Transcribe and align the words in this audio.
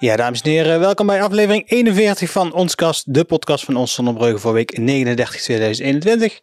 Ja, 0.00 0.16
dames 0.16 0.42
en 0.42 0.50
heren, 0.50 0.80
welkom 0.80 1.06
bij 1.06 1.22
aflevering 1.22 1.70
41 1.70 2.30
van 2.30 2.52
Ons 2.52 2.74
Kast, 2.74 3.14
de 3.14 3.24
podcast 3.24 3.64
van 3.64 3.76
ons 3.76 3.94
Zonnebrugge 3.94 4.38
voor 4.38 4.52
week 4.52 4.78
39 4.78 5.40
2021. 5.40 6.38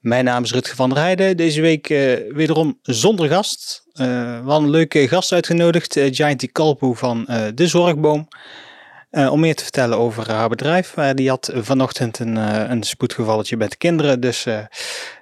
Mijn 0.00 0.24
naam 0.24 0.42
is 0.42 0.52
Rutger 0.52 0.76
van 0.76 0.88
der 0.88 0.98
Heijden, 0.98 1.36
deze 1.36 1.60
week 1.60 1.88
uh, 1.88 2.14
wederom 2.34 2.78
zonder 2.82 3.28
gast. 3.28 3.84
Uh, 3.94 4.06
we 4.44 4.52
een 4.52 4.70
leuke 4.70 5.08
gast 5.08 5.32
uitgenodigd, 5.32 5.96
uh, 5.96 6.08
Gianti 6.10 6.52
Kalpoe 6.52 6.96
van 6.96 7.24
De 7.54 7.66
Zorgboom. 7.66 8.28
om 9.10 9.40
meer 9.40 9.54
te 9.54 9.62
vertellen 9.62 9.98
over 9.98 10.30
haar 10.30 10.48
bedrijf. 10.48 10.94
die 11.14 11.28
had 11.28 11.52
vanochtend 11.54 12.18
een, 12.18 12.36
een 12.70 12.82
spoedgevalletje 12.82 13.56
met 13.56 13.70
de 13.70 13.76
kinderen. 13.76 14.20
Dus 14.20 14.44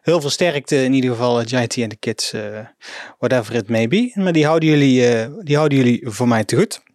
heel 0.03 0.21
veel 0.21 0.31
sterkte 0.31 0.85
in 0.85 0.93
ieder 0.93 1.11
geval, 1.11 1.43
Gianti 1.45 1.83
en 1.83 1.89
de 1.89 1.97
kids, 1.97 2.33
whatever 3.19 3.55
it 3.55 3.69
may 3.69 3.89
be. 3.89 4.11
Maar 4.15 4.33
die 4.33 4.47
houden 4.47 4.69
jullie, 4.69 5.29
die 5.43 5.57
houden 5.57 5.79
jullie 5.79 6.01
voor 6.05 6.29
mij 6.29 6.45
te 6.45 6.57
goed. 6.57 6.87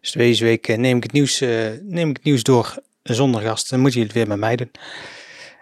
Dus 0.00 0.12
deze 0.12 0.44
week 0.44 0.68
eh, 0.68 0.78
neem 0.78 0.96
ik 0.96 1.02
het 1.02 1.12
nieuws, 1.12 1.42
uh, 1.42 1.68
neem 1.82 2.08
ik 2.08 2.16
het 2.16 2.24
nieuws 2.24 2.42
door 2.42 2.78
zonder 3.02 3.40
gast. 3.40 3.70
Dan 3.70 3.80
moeten 3.80 4.00
jullie 4.00 4.14
het 4.14 4.26
weer 4.26 4.36
met 4.36 4.46
mij 4.46 4.56
doen. 4.56 4.70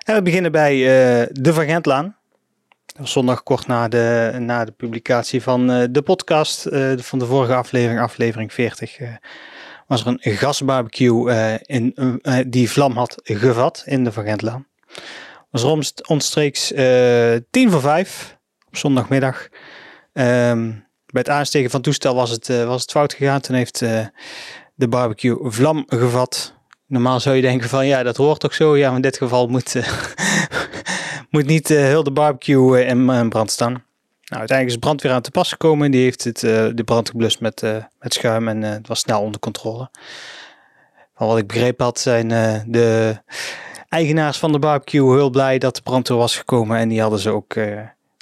En 0.05 0.15
we 0.15 0.23
beginnen 0.23 0.53
bij 0.53 0.75
uh, 0.77 1.27
de 1.33 1.53
Van 1.53 1.65
Gentlaan. 1.65 2.17
Zondag 3.03 3.43
kort 3.43 3.67
na 3.67 3.89
de, 3.89 4.37
na 4.39 4.65
de 4.65 4.73
publicatie 4.73 5.43
van 5.43 5.67
de 5.67 6.03
podcast 6.05 6.63
van 6.97 7.19
de 7.19 7.27
vorige 7.27 7.55
aflevering, 7.55 8.01
aflevering 8.01 8.53
40, 8.53 8.99
was 9.87 10.05
er 10.05 10.07
een 10.07 10.37
gasbarbecue 10.37 11.59
in, 11.63 11.95
die 12.47 12.71
vlam 12.71 12.93
had 12.93 13.21
gevat 13.23 13.83
in 13.87 14.05
de 14.05 14.13
Van 14.13 14.25
Gentlaan. 14.25 14.67
Was 15.51 15.93
omstreeks 16.07 16.73
tien 17.51 17.71
voor 17.71 17.81
vijf 17.81 18.39
op 18.67 18.77
zondagmiddag. 18.77 19.49
Um, 20.13 20.88
bij 21.13 21.23
het 21.23 21.31
aansteken 21.31 21.71
van 21.71 21.81
toestel 21.81 22.15
was 22.15 22.31
het, 22.31 22.49
uh, 22.49 22.65
was 22.65 22.83
het 22.83 22.91
fout 22.91 23.13
gegaan. 23.13 23.41
Toen 23.41 23.57
heeft 23.57 23.81
uh, 23.81 24.07
de 24.75 24.89
barbecue 24.89 25.37
vlam 25.41 25.85
gevat. 25.87 26.55
Normaal 26.87 27.21
zou 27.21 27.37
je 27.37 27.43
denken 27.43 27.69
van 27.69 27.87
ja, 27.87 28.03
dat 28.03 28.17
hoort 28.17 28.41
toch 28.41 28.55
zo. 28.55 28.77
Ja, 28.77 28.95
in 28.95 29.01
dit 29.01 29.17
geval 29.17 29.47
moet, 29.47 29.75
uh, 29.75 29.89
moet 31.31 31.47
niet 31.47 31.69
heel 31.69 32.03
de 32.03 32.11
barbecue 32.11 32.85
in 32.85 33.29
brand 33.29 33.51
staan. 33.51 33.73
Nou, 33.73 34.41
uiteindelijk 34.41 34.69
is 34.69 34.77
brandweer 34.77 35.13
aan 35.13 35.23
te 35.23 35.31
pas 35.31 35.51
gekomen. 35.51 35.91
Die 35.91 36.03
heeft 36.03 36.25
het, 36.25 36.41
de 36.41 36.83
brand 36.85 37.11
geblust 37.11 37.41
met, 37.41 37.63
met 37.99 38.15
schuim 38.15 38.49
en 38.49 38.63
het 38.63 38.89
was 38.89 38.99
snel 38.99 39.21
onder 39.21 39.41
controle. 39.41 39.91
Van 41.15 41.27
wat 41.27 41.39
ik 41.39 41.47
begrepen 41.47 41.85
had 41.85 41.99
zijn 41.99 42.29
de 42.67 43.17
eigenaars 43.89 44.39
van 44.39 44.53
de 44.53 44.59
barbecue 44.59 45.15
heel 45.15 45.31
blij 45.31 45.59
dat 45.59 45.77
de 45.77 45.83
brandweer 45.83 46.19
was 46.19 46.37
gekomen. 46.37 46.79
En 46.79 46.89
die 46.89 47.01
hadden 47.01 47.19
ze 47.19 47.31
ook, 47.31 47.55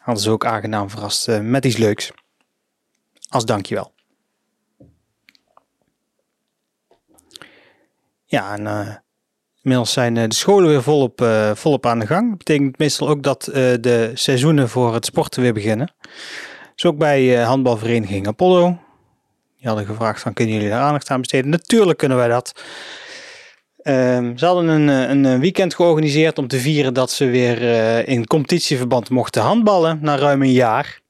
hadden 0.05 0.23
ze 0.23 0.31
ook 0.31 0.47
aangenaam 0.47 0.91
verrast 0.91 1.29
met 1.41 1.65
iets 1.65 1.77
leuks 1.77 2.13
als 3.29 3.45
dankjewel. 3.45 3.95
Ja, 8.25 8.55
en 8.55 8.63
uh, 8.63 8.95
inmiddels 9.63 9.93
zijn 9.93 10.17
eh, 10.17 10.29
de 10.29 10.35
scholen 10.35 10.69
weer 10.69 10.83
volop, 10.83 11.21
uh, 11.21 11.55
volop 11.55 11.87
aan 11.87 11.99
de 11.99 12.07
gang. 12.07 12.29
Dat 12.29 12.39
betekent 12.39 12.79
meestal 12.79 13.09
ook 13.09 13.23
dat 13.23 13.43
de 13.81 14.11
seizoenen 14.15 14.69
voor 14.69 14.95
het 14.95 15.05
sporten 15.05 15.43
weer 15.43 15.53
beginnen. 15.53 15.93
Dus 16.75 16.85
ook 16.85 16.99
bij 16.99 17.43
handbalvereniging 17.43 18.27
Apollo. 18.27 18.79
Die 19.59 19.69
hadden 19.69 19.87
gevraagd 19.87 20.21
van 20.21 20.33
kunnen 20.33 20.55
jullie 20.55 20.69
daar 20.69 20.81
aandacht 20.81 21.11
aan 21.11 21.21
besteden? 21.21 21.51
Natuurlijk 21.51 21.99
kunnen 21.99 22.17
wij 22.17 22.29
dat. 22.29 22.63
Um, 23.83 24.39
ze 24.39 24.47
hadden 24.47 24.69
een, 24.69 24.89
een 24.89 25.41
weekend 25.41 25.75
georganiseerd 25.75 26.39
om 26.39 26.49
te 26.49 26.59
vieren 26.59 26.95
dat 26.95 27.11
ze 27.11 27.25
weer 27.25 27.63
in 28.09 28.27
competitieverband 28.27 29.11
mochten 29.11 29.43
handballen 29.43 29.99
na 30.03 30.17
ruim 30.17 30.43
een 30.43 30.53
jaar. 30.53 31.01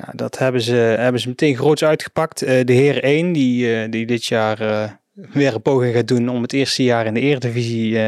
Nou, 0.00 0.16
dat 0.16 0.38
hebben 0.38 0.60
ze, 0.60 0.74
hebben 0.74 1.20
ze 1.20 1.28
meteen 1.28 1.56
groots 1.56 1.84
uitgepakt. 1.84 2.42
Uh, 2.42 2.64
de 2.64 2.72
heer 2.72 3.02
1, 3.02 3.32
die, 3.32 3.82
uh, 3.82 3.90
die 3.90 4.06
dit 4.06 4.26
jaar 4.26 4.62
uh, 4.62 4.84
weer 5.32 5.54
een 5.54 5.62
poging 5.62 5.94
gaat 5.94 6.08
doen 6.08 6.28
om 6.28 6.42
het 6.42 6.52
eerste 6.52 6.82
jaar 6.82 7.06
in 7.06 7.14
de 7.14 7.20
Eredivisie 7.20 7.98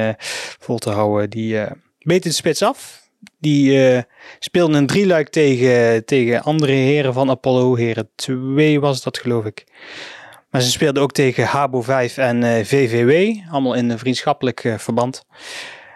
vol 0.59 0.79
te 0.79 0.91
houden, 0.91 1.31
die 1.31 1.61
beet 1.99 2.23
de 2.23 2.33
spits 2.33 2.63
af. 2.63 3.01
Die 3.39 4.05
speelden 4.39 4.77
een 4.77 4.87
drieluik 4.87 5.29
tegen, 5.29 6.05
tegen 6.05 6.43
andere 6.43 6.73
heren 6.73 7.13
van 7.13 7.31
Apollo. 7.31 7.75
Heren 7.75 8.11
2 8.15 8.81
was 8.81 9.03
dat, 9.03 9.19
geloof 9.19 9.45
ik. 9.45 9.65
Maar 10.51 10.61
ze 10.61 10.71
speelden 10.71 11.03
ook 11.03 11.13
tegen 11.13 11.45
Habo 11.45 11.83
5 11.83 12.17
en 12.17 12.67
VVW, 12.67 13.37
allemaal 13.51 13.75
in 13.75 13.91
een 13.91 13.99
vriendschappelijk 13.99 14.75
verband. 14.77 15.25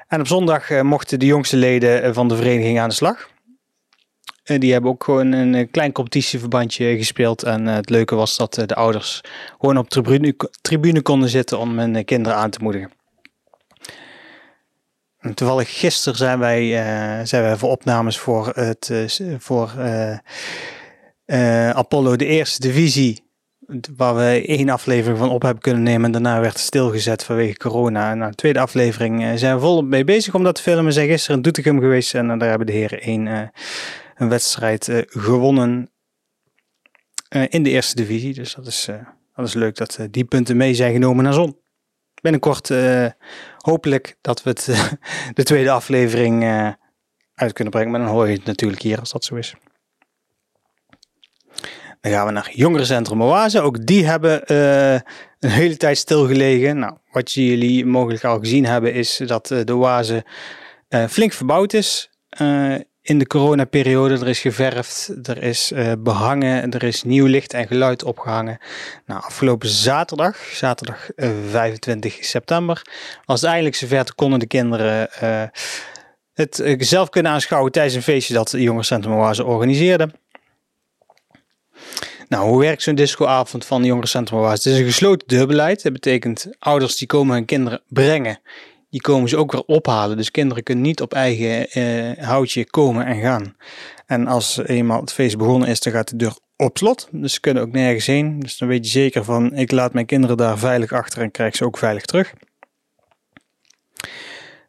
En 0.08 0.20
op 0.20 0.26
zondag 0.26 0.82
mochten 0.82 1.18
de 1.18 1.26
jongste 1.26 1.56
leden 1.56 2.14
van 2.14 2.28
de 2.28 2.36
vereniging 2.36 2.80
aan 2.80 2.88
de 2.88 2.94
slag. 2.94 3.28
En 4.46 4.60
die 4.60 4.72
hebben 4.72 4.90
ook 4.90 5.04
gewoon 5.04 5.32
een 5.32 5.70
klein 5.70 5.92
competitieverbandje 5.92 6.96
gespeeld. 6.96 7.42
En 7.42 7.68
eh, 7.68 7.74
het 7.74 7.90
leuke 7.90 8.14
was 8.14 8.36
dat 8.36 8.58
eh, 8.58 8.66
de 8.66 8.74
ouders 8.74 9.20
gewoon 9.60 9.78
op 9.78 9.88
tribune, 9.88 10.34
tribune 10.60 11.02
konden 11.02 11.28
zitten 11.28 11.58
om 11.58 11.78
hun 11.78 12.04
kinderen 12.04 12.38
aan 12.38 12.50
te 12.50 12.58
moedigen. 12.62 12.90
En 15.18 15.34
toevallig 15.34 15.78
gisteren 15.78 16.18
zijn 16.18 16.38
wij, 16.38 16.68
zijn 17.26 17.42
wij 17.42 17.56
voor 17.56 17.70
opnames 17.70 18.18
voor, 18.18 18.48
het, 18.54 18.92
voor 19.38 19.70
Apollo 21.72 22.16
de 22.16 22.26
eerste 22.26 22.60
divisie. 22.60 23.24
Waar 23.96 24.16
we 24.16 24.44
één 24.46 24.68
aflevering 24.68 25.18
van 25.18 25.30
op 25.30 25.42
hebben 25.42 25.62
kunnen 25.62 25.82
nemen. 25.82 26.04
En 26.04 26.12
daarna 26.12 26.40
werd 26.40 26.58
stilgezet 26.58 27.24
vanwege 27.24 27.56
corona. 27.56 28.10
En 28.10 28.18
na 28.18 28.28
de 28.28 28.34
tweede 28.34 28.60
aflevering 28.60 29.38
zijn 29.38 29.54
we 29.54 29.60
volop 29.60 29.84
mee 29.84 30.04
bezig 30.04 30.34
om 30.34 30.44
dat 30.44 30.54
te 30.54 30.62
filmen. 30.62 30.84
We 30.84 30.92
zijn 30.92 31.08
gisteren 31.08 31.36
in 31.36 31.42
Doetinchem 31.42 31.80
geweest. 31.80 32.14
En 32.14 32.38
daar 32.38 32.48
hebben 32.48 32.66
de 32.66 32.72
heren 32.72 33.00
één 33.00 33.50
een 34.16 34.28
wedstrijd 34.28 34.88
uh, 34.88 35.02
gewonnen 35.06 35.90
uh, 37.30 37.44
in 37.48 37.62
de 37.62 37.70
eerste 37.70 37.94
divisie. 37.96 38.34
Dus 38.34 38.54
dat 38.54 38.66
is, 38.66 38.88
uh, 38.88 38.96
dat 39.34 39.46
is 39.46 39.54
leuk 39.54 39.76
dat 39.76 39.98
die 40.10 40.24
punten 40.24 40.56
mee 40.56 40.74
zijn 40.74 40.92
genomen 40.92 41.24
naar 41.24 41.32
zon. 41.32 41.58
Binnenkort 42.22 42.70
hopelijk 43.56 44.16
dat 44.20 44.42
we 44.42 44.50
het, 44.50 44.64
de 45.38 45.42
tweede 45.42 45.70
aflevering 45.70 46.44
uit 47.34 47.52
kunnen 47.52 47.72
brengen. 47.72 47.90
Maar 47.90 48.00
dan 48.00 48.08
hoor 48.08 48.28
je 48.28 48.36
het 48.36 48.44
natuurlijk 48.44 48.82
hier 48.82 49.00
als 49.00 49.12
dat 49.12 49.24
zo 49.24 49.34
is. 49.34 49.54
Dan 52.00 52.12
gaan 52.12 52.26
we 52.26 52.32
naar 52.32 52.50
Jongerencentrum 52.52 53.22
Oase. 53.22 53.60
Ook 53.60 53.86
die 53.86 54.06
hebben 54.06 54.54
een 55.38 55.50
hele 55.50 55.76
tijd 55.76 55.98
stilgelegen. 55.98 56.78
Nou, 56.78 56.96
wat 57.10 57.32
jullie 57.32 57.86
mogelijk 57.86 58.24
al 58.24 58.38
gezien 58.38 58.66
hebben 58.66 58.92
is 58.92 59.16
dat 59.26 59.46
de 59.46 59.76
Oase 59.76 60.24
flink 61.08 61.32
verbouwd 61.32 61.72
is 61.72 62.10
in 63.06 63.18
de 63.18 63.26
coronaperiode. 63.26 64.14
Er 64.14 64.28
is 64.28 64.40
geverfd, 64.40 65.12
er 65.22 65.42
is 65.42 65.72
uh, 65.72 65.92
behangen, 65.98 66.70
er 66.70 66.82
is 66.82 67.02
nieuw 67.02 67.26
licht 67.26 67.52
en 67.52 67.66
geluid 67.66 68.04
opgehangen. 68.04 68.58
Nou, 69.06 69.22
afgelopen 69.22 69.68
zaterdag, 69.68 70.36
zaterdag 70.36 71.08
uh, 71.16 71.28
eh, 71.28 71.34
25 71.50 72.24
september, 72.24 72.82
was 73.24 73.40
het 73.40 73.50
eindelijk 73.50 73.76
zover. 73.76 74.14
konden 74.14 74.38
de 74.38 74.46
kinderen 74.46 75.08
uh, 75.22 75.42
het 76.34 76.76
zelf 76.78 77.08
kunnen 77.08 77.32
aanschouwen 77.32 77.72
tijdens 77.72 77.94
een 77.94 78.02
feestje 78.02 78.34
dat 78.34 78.48
de 78.48 78.62
Jongerencentrum 78.62 79.14
Oase 79.14 79.44
organiseerde. 79.44 80.10
Nou, 82.28 82.48
hoe 82.48 82.60
werkt 82.60 82.82
zo'n 82.82 82.94
discoavond 82.94 83.64
van 83.64 83.80
de 83.80 83.86
Jongerencentrum 83.86 84.38
Oase? 84.38 84.68
Het 84.68 84.78
is 84.78 84.78
een 84.78 84.92
gesloten 84.92 85.28
deurbeleid. 85.28 85.82
Dat 85.82 85.92
betekent 85.92 86.46
ouders 86.58 86.96
die 86.96 87.06
komen 87.06 87.34
hun 87.34 87.44
kinderen 87.44 87.82
brengen 87.88 88.40
die 88.96 89.04
komen 89.04 89.28
ze 89.28 89.36
ook 89.36 89.52
weer 89.52 89.62
ophalen. 89.62 90.16
Dus 90.16 90.30
kinderen 90.30 90.62
kunnen 90.62 90.84
niet 90.84 91.00
op 91.00 91.12
eigen 91.12 91.78
uh, 91.78 92.24
houtje 92.24 92.64
komen 92.64 93.06
en 93.06 93.20
gaan. 93.20 93.56
En 94.06 94.26
als 94.26 94.58
eenmaal 94.66 95.00
het 95.00 95.12
feest 95.12 95.36
begonnen 95.36 95.68
is, 95.68 95.80
dan 95.80 95.92
gaat 95.92 96.08
de 96.08 96.16
deur 96.16 96.36
op 96.56 96.78
slot. 96.78 97.08
Dus 97.12 97.34
ze 97.34 97.40
kunnen 97.40 97.62
ook 97.62 97.72
nergens 97.72 98.06
heen. 98.06 98.40
Dus 98.40 98.58
dan 98.58 98.68
weet 98.68 98.84
je 98.84 98.90
zeker 98.90 99.24
van, 99.24 99.54
ik 99.54 99.70
laat 99.70 99.92
mijn 99.92 100.06
kinderen 100.06 100.36
daar 100.36 100.58
veilig 100.58 100.92
achter 100.92 101.22
en 101.22 101.30
krijg 101.30 101.56
ze 101.56 101.64
ook 101.64 101.78
veilig 101.78 102.04
terug. 102.04 102.32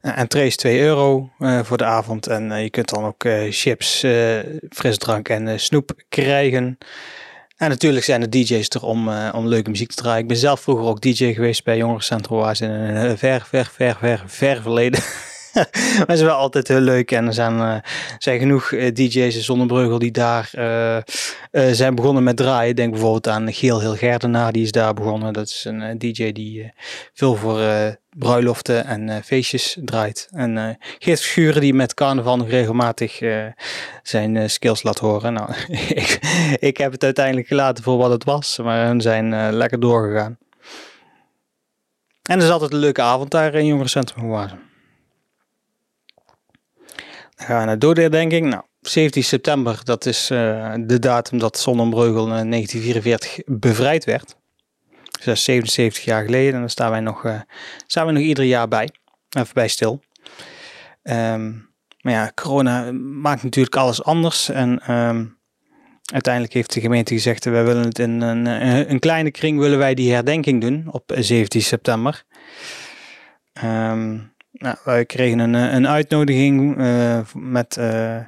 Uh, 0.01 0.18
entree 0.18 0.45
is 0.45 0.56
2 0.56 0.80
euro 0.80 1.30
uh, 1.39 1.63
voor 1.63 1.77
de 1.77 1.85
avond. 1.85 2.27
En 2.27 2.62
je 2.63 2.69
kunt 2.69 2.89
dan 2.89 3.03
ook 3.03 3.25
chips, 3.50 4.06
frisdrank 4.69 5.30
en 5.30 5.59
snoep 5.59 5.91
krijgen. 6.09 6.77
En 7.57 7.69
natuurlijk 7.69 8.06
zijn 8.06 8.21
de 8.21 8.30
DJ's 8.30 8.69
er 8.69 8.83
om, 8.83 9.09
uh, 9.09 9.30
om 9.33 9.48
leuke 9.48 9.69
muziek 9.69 9.89
te 9.89 9.95
draaien. 9.95 10.21
Ik 10.21 10.27
ben 10.27 10.38
zelf 10.38 10.59
vroeger 10.59 10.86
ook 10.86 11.01
DJ 11.01 11.33
geweest 11.33 11.63
bij 11.63 11.77
Jongerencentrum 11.77 12.38
Oase 12.38 12.65
in 12.65 12.71
een 12.71 13.18
ver, 13.18 13.45
ver, 13.45 13.69
ver, 13.74 13.98
ver, 14.00 14.24
ver 14.27 14.62
verleden. 14.62 15.01
maar 15.97 16.07
het 16.07 16.09
is 16.09 16.21
wel 16.21 16.35
altijd 16.35 16.67
heel 16.67 16.79
leuk. 16.79 17.11
En 17.11 17.27
er 17.27 17.33
zijn, 17.33 17.57
uh, 17.57 17.75
zijn 18.17 18.39
genoeg 18.39 18.71
uh, 18.71 18.91
DJ's 18.94 19.35
in 19.35 19.41
Zonnebreugel 19.41 19.99
die 19.99 20.11
daar 20.11 20.49
zijn 21.71 21.95
begonnen 21.95 22.23
met 22.23 22.38
draaien. 22.38 22.75
Denk 22.75 22.91
bijvoorbeeld 22.91 23.27
aan 23.27 23.53
Geel 23.53 23.79
Heel 23.79 23.95
Gerdenaar, 23.95 24.51
die 24.51 24.63
is 24.63 24.71
daar 24.71 24.94
begonnen. 24.94 25.33
Dat 25.33 25.47
is 25.47 25.65
een 25.65 25.97
DJ 25.97 26.31
die 26.31 26.71
veel 27.13 27.35
voor 27.35 27.59
bruiloften 28.09 28.85
en 28.85 29.23
feestjes 29.23 29.77
draait. 29.81 30.27
En 30.31 30.77
Geert 30.99 31.19
Schuren 31.19 31.61
die 31.61 31.73
met 31.73 31.94
carnaval 31.94 32.38
nog 32.38 32.49
regelmatig 32.49 33.19
zijn 34.03 34.49
skills 34.49 34.83
laat 34.83 34.99
horen. 34.99 35.33
Nou, 35.33 35.49
ik, 36.01 36.19
ik 36.59 36.77
heb 36.77 36.91
het 36.91 37.03
uiteindelijk 37.03 37.47
gelaten 37.47 37.83
voor 37.83 37.97
wat 37.97 38.11
het 38.11 38.23
was. 38.23 38.57
Maar 38.57 38.85
hun 38.85 39.01
zijn 39.01 39.51
lekker 39.53 39.79
doorgegaan. 39.79 40.38
En 42.27 42.38
er 42.38 42.45
is 42.45 42.51
altijd 42.51 42.71
een 42.71 42.79
leuke 42.79 43.01
avond 43.01 43.31
daar 43.31 43.53
in 43.53 43.65
Jongerencentrum 43.65 44.21
geworden. 44.21 44.67
Gaan 47.39 47.60
we 47.60 47.66
naar 47.66 47.80
dodenherdenking. 47.80 48.50
Nou, 48.50 48.63
17 48.81 49.24
september, 49.24 49.80
dat 49.84 50.06
is 50.06 50.31
uh, 50.31 50.74
de 50.80 51.00
datum 51.00 51.38
dat 51.38 51.57
Zonnebreugel 51.57 52.24
in 52.24 52.50
1944 52.50 53.39
bevrijd 53.45 54.06
werd. 54.06 54.36
77 55.19 56.04
jaar 56.04 56.24
geleden. 56.24 56.54
En 56.54 56.60
daar 56.60 56.69
staan 56.69 56.92
wij 56.92 57.00
nog, 57.00 57.24
uh, 57.24 57.39
staan 57.88 58.06
we 58.06 58.12
nog 58.12 58.22
ieder 58.22 58.44
jaar 58.44 58.68
bij. 58.68 58.89
Even 59.30 59.54
bij 59.54 59.68
stil. 59.68 60.01
Ehm, 61.04 61.51
maar 62.01 62.13
ja, 62.13 62.31
corona 62.36 62.92
maakt 63.22 63.44
natuurlijk 63.44 63.75
alles 63.75 64.04
anders. 64.04 64.50
En 64.50 64.94
um, 64.94 65.38
uiteindelijk 66.13 66.54
heeft 66.54 66.74
de 66.74 66.81
gemeente 66.81 67.13
gezegd, 67.13 67.45
wij 67.45 67.63
willen 67.63 67.83
het 67.83 68.00
in 68.00 68.22
een, 68.22 68.45
een 68.92 69.00
kleine 69.00 69.31
kring 69.31 69.60
willen 69.60 69.78
wij 69.78 69.94
die 69.94 70.13
herdenking 70.13 70.62
doen 70.62 70.88
op 70.92 71.12
17 71.16 71.62
september. 71.62 72.24
Um, 73.63 74.36
nou, 74.57 74.75
wij 74.83 75.06
kregen 75.06 75.39
een, 75.39 75.54
een 75.54 75.88
uitnodiging 75.88 76.77
uh, 76.77 77.19
met, 77.33 77.77
uh, 77.80 78.19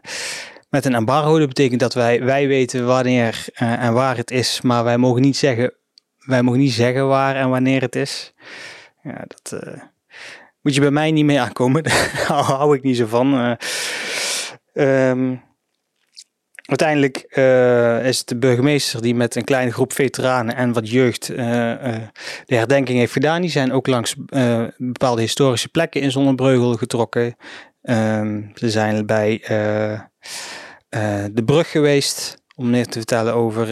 met 0.70 0.86
een 0.86 0.96
embargo. 0.96 1.38
Dat 1.38 1.48
betekent 1.48 1.80
dat 1.80 1.94
wij, 1.94 2.24
wij 2.24 2.48
weten 2.48 2.86
wanneer 2.86 3.46
en 3.54 3.94
waar 3.94 4.18
het 4.18 4.32
is, 4.32 4.62
maar 4.62 4.84
wij 4.84 4.98
mogen 4.98 5.22
niet 5.22 5.38
zeggen, 5.38 5.74
wij 6.20 6.42
mogen 6.42 6.60
niet 6.60 6.74
zeggen 6.74 7.08
waar 7.08 7.36
en 7.36 7.50
wanneer 7.50 7.82
het 7.82 7.96
is. 7.96 8.34
Ja, 9.04 9.26
dat 9.28 9.64
moet 10.62 10.76
je 10.76 10.82
bij 10.82 10.92
mij 10.92 11.12
niet 11.12 11.26
mee 11.26 11.40
aankomen. 11.40 11.84
Daar 12.28 12.28
hou 12.28 12.76
ik 12.76 12.84
niet 12.84 12.98
zo 12.98 13.06
van. 13.06 13.58
Um, 14.74 15.42
Uiteindelijk 16.70 17.26
uh, 17.38 18.06
is 18.06 18.18
het 18.18 18.28
de 18.28 18.38
burgemeester 18.38 19.02
die 19.02 19.16
met 19.16 19.36
een 19.36 19.44
kleine 19.44 19.72
groep 19.72 19.94
veteranen 19.94 20.56
en 20.56 20.74
wat 20.74 20.90
jeugd 20.90 21.30
uh, 21.30 21.38
uh, 21.38 21.96
de 22.46 22.56
herdenking 22.56 23.00
heeft 23.00 23.12
gedaan. 23.12 23.42
Die 23.42 23.50
zijn 23.50 23.72
ook 23.72 23.88
langs 23.88 24.16
bepaalde 24.78 25.22
historische 25.22 25.70
plekken 25.70 26.02
in 26.02 26.12
Zonnebreugel 26.12 26.74
getrokken. 26.74 27.36
Ehm, 27.82 28.42
ze 28.56 28.70
zijn 28.70 29.06
bij 29.06 29.42
de 31.32 31.44
brug 31.46 31.72
geweest 31.72 32.38
om 32.56 32.70
neer 32.70 32.86
te 32.86 32.98
vertellen 32.98 33.34
over 33.34 33.68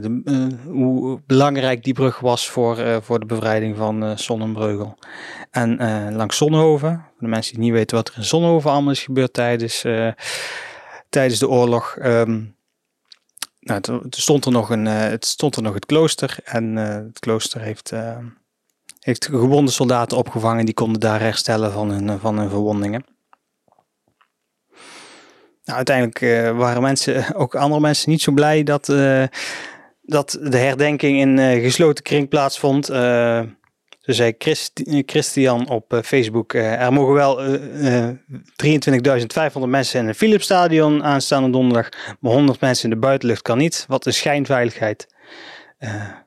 de, 0.00 0.22
hoe 0.66 1.20
belangrijk 1.26 1.84
die 1.84 1.94
brug 1.94 2.20
was 2.20 2.48
voor, 2.48 3.02
voor 3.02 3.20
de 3.20 3.26
bevrijding 3.26 3.76
van 3.76 4.18
Zonnebreugel. 4.18 4.98
En 5.50 5.76
langs 6.16 6.36
Zonhoven, 6.36 6.90
voor 6.90 7.26
de 7.26 7.34
mensen 7.34 7.54
die 7.54 7.64
niet 7.64 7.72
weten 7.72 7.96
wat 7.96 8.08
er 8.08 8.14
in 8.16 8.24
Zonhoven 8.24 8.70
allemaal 8.70 8.92
is 8.92 9.02
gebeurd 9.02 9.32
tijdens 9.32 9.84
tijdens 11.08 11.40
de 11.40 11.48
oorlog. 11.48 11.96
Um, 12.02 12.56
nou, 13.60 13.80
toen, 13.80 14.02
stond 14.08 14.44
er 14.44 14.52
nog 14.52 14.70
een, 14.70 14.86
uh, 14.86 15.00
het 15.00 15.26
stond 15.26 15.56
er 15.56 15.62
nog 15.62 15.74
het 15.74 15.86
klooster. 15.86 16.36
En 16.44 16.76
uh, 16.76 16.88
het 16.88 17.18
klooster 17.18 17.60
heeft, 17.60 17.92
uh, 17.92 18.16
heeft 19.00 19.26
gewonde 19.26 19.70
soldaten 19.70 20.18
opgevangen. 20.18 20.64
Die 20.64 20.74
konden 20.74 21.00
daar 21.00 21.20
herstellen 21.20 21.72
van 21.72 21.90
hun, 21.90 22.18
van 22.18 22.48
verwondingen. 22.48 23.04
Nou, 25.64 25.76
uiteindelijk 25.76 26.20
waren 26.56 26.82
mensen, 26.82 27.24
ook 27.34 27.54
andere 27.54 27.80
mensen, 27.80 28.10
niet 28.10 28.22
zo 28.22 28.32
blij 28.32 28.62
dat, 28.62 28.86
dat 30.02 30.38
de 30.42 30.56
herdenking 30.56 31.18
in 31.18 31.60
gesloten 31.60 32.04
kring 32.04 32.28
plaatsvond. 32.28 32.90
Zei 34.14 34.34
Christian 35.06 35.68
op 35.68 35.92
eh, 35.92 36.02
Facebook, 36.02 36.52
uh, 36.52 36.82
er 36.82 36.92
mogen 36.92 37.14
wel 37.14 37.44
uh, 37.44 38.06
uh, 38.06 38.08
23.500 39.58 39.60
mensen 39.66 40.00
in 40.00 40.06
het 40.06 40.16
Philipsstadion 40.16 41.04
aanstaande 41.04 41.50
donderdag, 41.50 41.88
maar 42.20 42.32
100 42.32 42.60
mensen 42.60 42.84
in 42.84 42.90
de 42.90 43.00
buitenlucht 43.00 43.42
kan 43.42 43.58
niet. 43.58 43.84
Wat 43.88 44.06
een 44.06 44.14
schijnveiligheid. 44.14 45.06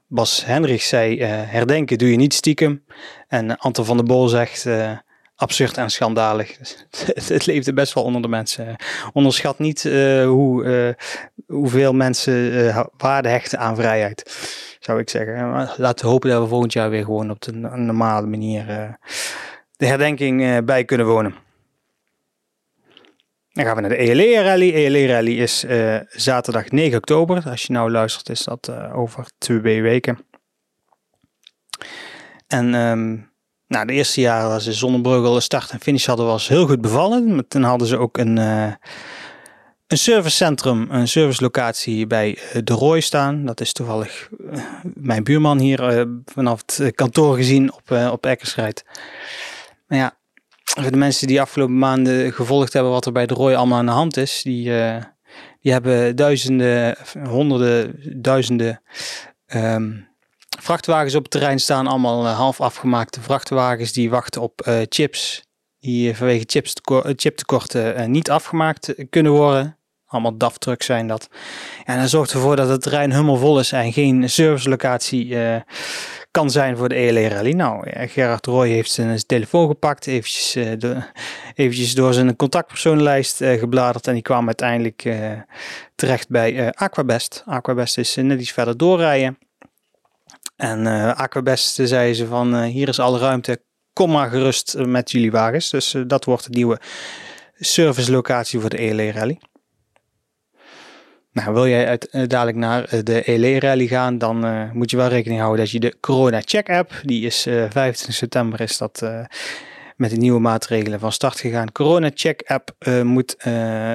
Bas 0.08 0.46
Hendricks 0.46 0.88
zei, 0.88 1.24
herdenken 1.24 1.98
doe 1.98 2.12
je 2.12 2.16
niet 2.16 2.34
stiekem. 2.34 2.84
En 3.28 3.58
Anton 3.58 3.86
van 3.86 3.98
der 3.98 4.06
Bol 4.06 4.28
zegt, 4.28 4.68
absurd 5.36 5.78
en 5.78 5.90
schandalig. 5.90 6.58
het, 7.14 7.30
het 7.30 7.46
leefde 7.46 7.74
best 7.74 7.94
wel 7.94 8.04
onder 8.04 8.22
de 8.22 8.28
mensen. 8.28 8.76
Onderschat 9.14 9.60
niet 9.60 9.84
hoe, 10.24 10.96
hoeveel 11.48 11.94
mensen 11.94 12.74
waarde 12.98 13.30
hechten 13.30 13.60
aan 13.60 13.76
vrijheid 13.76 14.24
zou 14.84 15.00
ik 15.00 15.10
zeggen. 15.10 15.50
laten 15.78 16.06
we 16.06 16.12
hopen 16.12 16.30
dat 16.30 16.42
we 16.42 16.48
volgend 16.48 16.74
jaar 16.74 16.90
weer 16.90 17.04
gewoon 17.04 17.30
op 17.30 17.42
de 17.42 17.52
normale 17.52 18.28
manier 18.28 18.70
uh, 18.70 18.94
de 19.78 19.86
herdenking 19.86 20.42
uh, 20.42 20.58
bij 20.64 20.86
kunnen 20.86 21.08
wonen. 21.08 21.36
Dan 23.52 23.66
gaan 23.66 23.76
we 23.76 23.82
naar 23.82 23.90
de 23.90 23.96
ELE 23.96 24.44
Rally. 24.44 24.74
ELE 24.74 25.08
Rally 25.08 25.40
is 25.40 25.66
zaterdag 26.10 26.70
9 26.70 26.98
oktober. 26.98 27.44
Als 27.50 27.64
je 27.64 27.74
nou 27.74 27.92
luistert 27.92 28.30
is 28.30 28.44
dat 28.44 28.72
over 28.94 29.32
twee 29.38 29.82
weken. 29.82 30.26
En 32.48 32.74
um, 32.74 33.32
nou, 33.68 33.86
de 33.86 33.94
eerste 33.94 34.22
jaren 34.22 34.50
was 34.50 34.64
de 34.64 34.74
Zonnebreugel 34.74 35.40
start 35.40 35.72
en 35.72 35.80
finish 35.80 36.06
hadden 36.06 36.26
was 36.26 36.48
heel 36.48 36.68
goed 36.68 36.82
bevallen. 36.82 37.48
Toen 37.48 37.64
hadden 37.64 37.88
ze 37.88 37.98
ook 37.98 38.18
een 38.18 38.38
een 39.92 39.98
servicecentrum, 39.98 40.88
een 40.90 41.08
servicelocatie 41.08 42.08
bij 42.08 42.38
eh, 42.38 42.62
De 42.64 42.74
Rooi 42.74 43.02
staan. 43.02 43.46
Dat 43.46 43.62
is 43.62 43.74
toevallig 43.74 44.30
eh, 44.52 44.64
mijn 44.94 45.24
buurman 45.24 45.60
hier 45.60 45.84
eh, 45.88 46.06
vanaf 46.26 46.64
het 46.66 46.96
kantoor 46.96 47.36
gezien 47.36 47.74
op, 47.74 47.92
op 48.12 48.26
Eckersrijd. 48.26 48.86
Maar 49.88 49.98
ja, 49.98 50.18
voor 50.64 50.92
de 50.92 50.98
mensen 50.98 51.28
die 51.28 51.42
afgelopen 51.42 51.78
maanden 51.78 52.34
gevolgd 52.34 52.74
hebben 52.74 52.92
wat 52.92 53.06
er 53.06 53.12
bij 53.12 53.26
De 53.26 53.34
Rooi 53.34 53.56
allemaal 53.56 53.78
aan 53.78 53.86
de 53.86 53.92
hand 53.92 54.18
is, 54.18 54.42
die, 54.44 54.64
die 55.62 55.72
hebben 55.72 56.16
duizenden, 56.16 56.98
honderden, 57.24 57.96
duizenden 58.22 58.82
um, 59.56 60.08
vrachtwagens 60.60 61.16
op 61.16 61.22
het 61.22 61.32
terrein 61.32 61.60
staan. 61.60 61.88
Allemaal 61.88 62.28
half 62.28 62.62
afgemaakte 62.62 63.22
vrachtwagens 63.22 63.92
die 63.92 64.10
wachten 64.10 64.42
op 64.42 64.86
chips 64.90 65.44
die 65.80 66.16
vanwege 66.16 66.44
chips, 66.48 66.74
chiptekorten 67.16 68.12
niet 68.12 68.30
afgemaakt 68.30 68.94
kunnen 69.10 69.32
worden. 69.32 69.80
Allemaal 70.12 70.38
DAF-trucks 70.38 70.86
zijn 70.86 71.08
dat. 71.08 71.28
En 71.86 72.00
dat 72.00 72.10
zorgt 72.10 72.34
ervoor 72.34 72.56
dat 72.56 72.70
het 72.70 72.82
terrein 72.82 73.12
helemaal 73.12 73.38
vol 73.38 73.60
is 73.60 73.72
en 73.72 73.94
geen 73.94 74.30
servicelocatie 74.30 75.26
uh, 75.26 75.56
kan 76.32 76.50
zijn 76.50 76.78
voor 76.78 76.90
de 76.90 76.96
ELE 76.96 77.28
Rally. 77.28 77.52
Nou, 77.52 77.90
Gerard 78.08 78.46
Roy 78.46 78.70
heeft 78.70 78.92
zijn, 78.92 79.26
telefoon 79.26 79.68
gepakt, 79.68 80.08
eventjes, 80.08 80.56
uh, 80.56 80.72
de, 80.78 81.04
eventjes 81.56 81.96
door 81.96 82.14
zijn 82.14 82.36
contactpersonenlijst 82.36 83.42
uh, 83.42 83.60
gebladerd 83.60 84.08
en 84.08 84.14
die 84.14 84.22
kwam 84.22 84.46
uiteindelijk 84.46 85.10
terecht 85.96 86.30
bij 86.30 86.74
Aquabest. 86.74 87.44
Aquabest 87.46 87.98
is 87.98 88.16
net 88.16 88.40
iets 88.40 88.52
verder 88.52 88.78
doorrijden. 88.78 89.38
En 90.56 90.86
Aquabest 91.16 91.80
zei 91.84 92.14
ze 92.14 92.28
van 92.28 92.64
hier 92.64 92.88
is 92.88 93.00
alle 93.00 93.20
ruimte, 93.20 93.62
kom 93.94 94.12
maar 94.12 94.30
gerust 94.30 94.76
met 94.78 95.12
jullie 95.12 95.32
wagens. 95.32 95.70
Dus 95.70 95.96
dat 96.08 96.26
wordt 96.26 96.44
de 96.44 96.50
nieuwe 96.50 96.80
servicelocatie 97.60 98.60
voor 98.60 98.70
de 98.70 98.78
ELE 98.78 99.12
Rally. 99.12 99.40
Nou, 101.34 101.54
wil 101.54 101.68
jij 101.68 101.88
uit, 101.88 102.08
uh, 102.12 102.28
dadelijk 102.28 102.58
naar 102.58 102.94
uh, 102.94 103.00
de 103.04 103.24
ELE 103.24 103.60
Rally 103.60 103.88
gaan, 103.88 104.18
dan 104.18 104.46
uh, 104.46 104.72
moet 104.72 104.92
je 104.92 104.98
wel 104.98 105.08
rekening 105.08 105.40
houden 105.40 105.60
dat 105.60 105.74
je 105.74 105.80
de 105.80 105.96
Corona 106.00 106.42
Check 106.46 106.70
app, 106.70 107.02
die 107.04 107.26
is 107.26 107.42
25 107.42 108.14
september, 108.14 108.62
is 108.62 108.78
dat 108.78 109.06
met 109.96 110.10
de 110.10 110.18
nieuwe 110.18 110.40
maatregelen 110.40 111.00
van 111.00 111.12
start 111.12 111.40
gegaan. 111.40 111.72
Corona 111.72 112.12
Check 112.14 112.42
app 112.46 112.76
moet, 113.04 113.36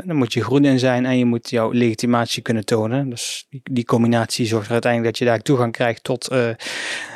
dan 0.05 0.17
moet 0.17 0.33
je 0.33 0.43
groen 0.43 0.65
in 0.65 0.79
zijn 0.79 1.07
en 1.07 1.19
je 1.19 1.25
moet 1.25 1.51
jouw 1.51 1.71
legitimatie 1.71 2.43
kunnen 2.43 2.65
tonen. 2.65 3.11
Dus 3.11 3.47
die, 3.63 3.85
combinatie 3.85 4.47
zorgt 4.47 4.67
er 4.67 4.73
uiteindelijk 4.73 5.13
dat 5.13 5.21
je 5.23 5.33
daar 5.35 5.43
toegang 5.43 5.73
krijgt 5.73 6.05
tot 6.05 6.29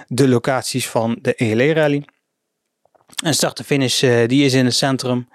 de 0.06 0.28
locaties 0.28 0.88
van 0.88 1.18
de 1.22 1.34
ELE 1.34 1.72
Rally. 1.72 2.04
En 3.24 3.34
start 3.34 3.58
en 3.58 3.64
finish, 3.64 4.00
die 4.26 4.44
is 4.44 4.54
in 4.54 4.64
het 4.64 4.74
centrum 4.74 5.28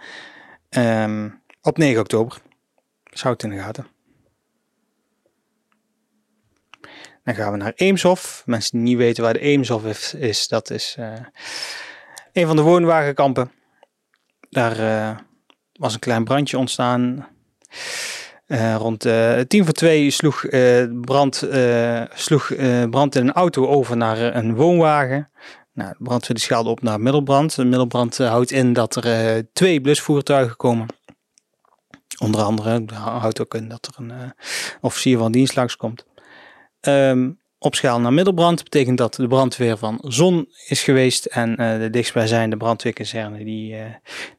um, 0.69 1.41
op 1.61 1.77
9 1.77 1.99
oktober. 1.99 2.37
Zou 3.03 3.33
het 3.33 3.43
in 3.43 3.49
de 3.49 3.57
gaten. 3.57 3.94
Dan 7.25 7.35
gaan 7.35 7.51
we 7.51 7.57
naar 7.57 7.73
Eemshof. 7.75 8.43
Mensen 8.45 8.77
die 8.77 8.87
niet 8.87 8.97
weten 8.97 9.23
waar 9.23 9.33
de 9.33 9.39
Eemshof 9.39 10.13
is, 10.13 10.47
dat 10.47 10.69
is 10.69 10.95
uh, 10.99 11.13
een 12.33 12.47
van 12.47 12.55
de 12.55 12.61
woonwagenkampen. 12.61 13.51
Daar 14.49 14.79
uh, 14.79 15.17
was 15.73 15.93
een 15.93 15.99
klein 15.99 16.23
brandje 16.23 16.57
ontstaan. 16.57 17.27
Uh, 18.47 18.75
rond 18.75 18.99
tien 19.47 19.63
voor 19.63 19.73
twee 19.73 20.11
sloeg, 20.11 20.45
brand, 21.01 21.47
sloeg 22.13 22.51
brand 22.89 23.15
in 23.15 23.27
een 23.27 23.33
auto 23.33 23.67
over 23.67 23.97
naar 23.97 24.35
een 24.35 24.55
woonwagen. 24.55 25.29
Nou, 25.73 25.89
de 25.89 26.03
brandweer 26.03 26.39
schaalde 26.39 26.69
op 26.69 26.81
naar 26.81 26.99
middelbrand. 26.99 27.55
De 27.55 27.65
middelbrand 27.65 28.17
houdt 28.17 28.51
in 28.51 28.73
dat 28.73 28.95
er 28.95 29.45
twee 29.53 29.81
blusvoertuigen 29.81 30.55
komen. 30.55 30.87
Onder 32.19 32.41
andere 32.41 32.85
houdt 32.93 33.41
ook 33.41 33.53
in 33.53 33.67
dat 33.67 33.85
er 33.87 34.03
een 34.03 34.33
officier 34.81 35.17
van 35.17 35.31
dienst 35.31 35.55
langskomt. 35.55 36.05
Um, 36.87 37.39
opschaal 37.57 37.99
naar 37.99 38.13
middelbrand 38.13 38.63
betekent 38.63 38.97
dat 38.97 39.13
de 39.13 39.27
brandweer 39.27 39.77
van 39.77 39.99
Zon 40.03 40.49
is 40.67 40.83
geweest. 40.83 41.25
En 41.25 41.61
uh, 41.61 41.79
de 41.79 41.89
dichtstbijzijnde 41.89 42.57
brandweerkazerne 42.57 43.43
die, 43.43 43.75
uh, 43.75 43.85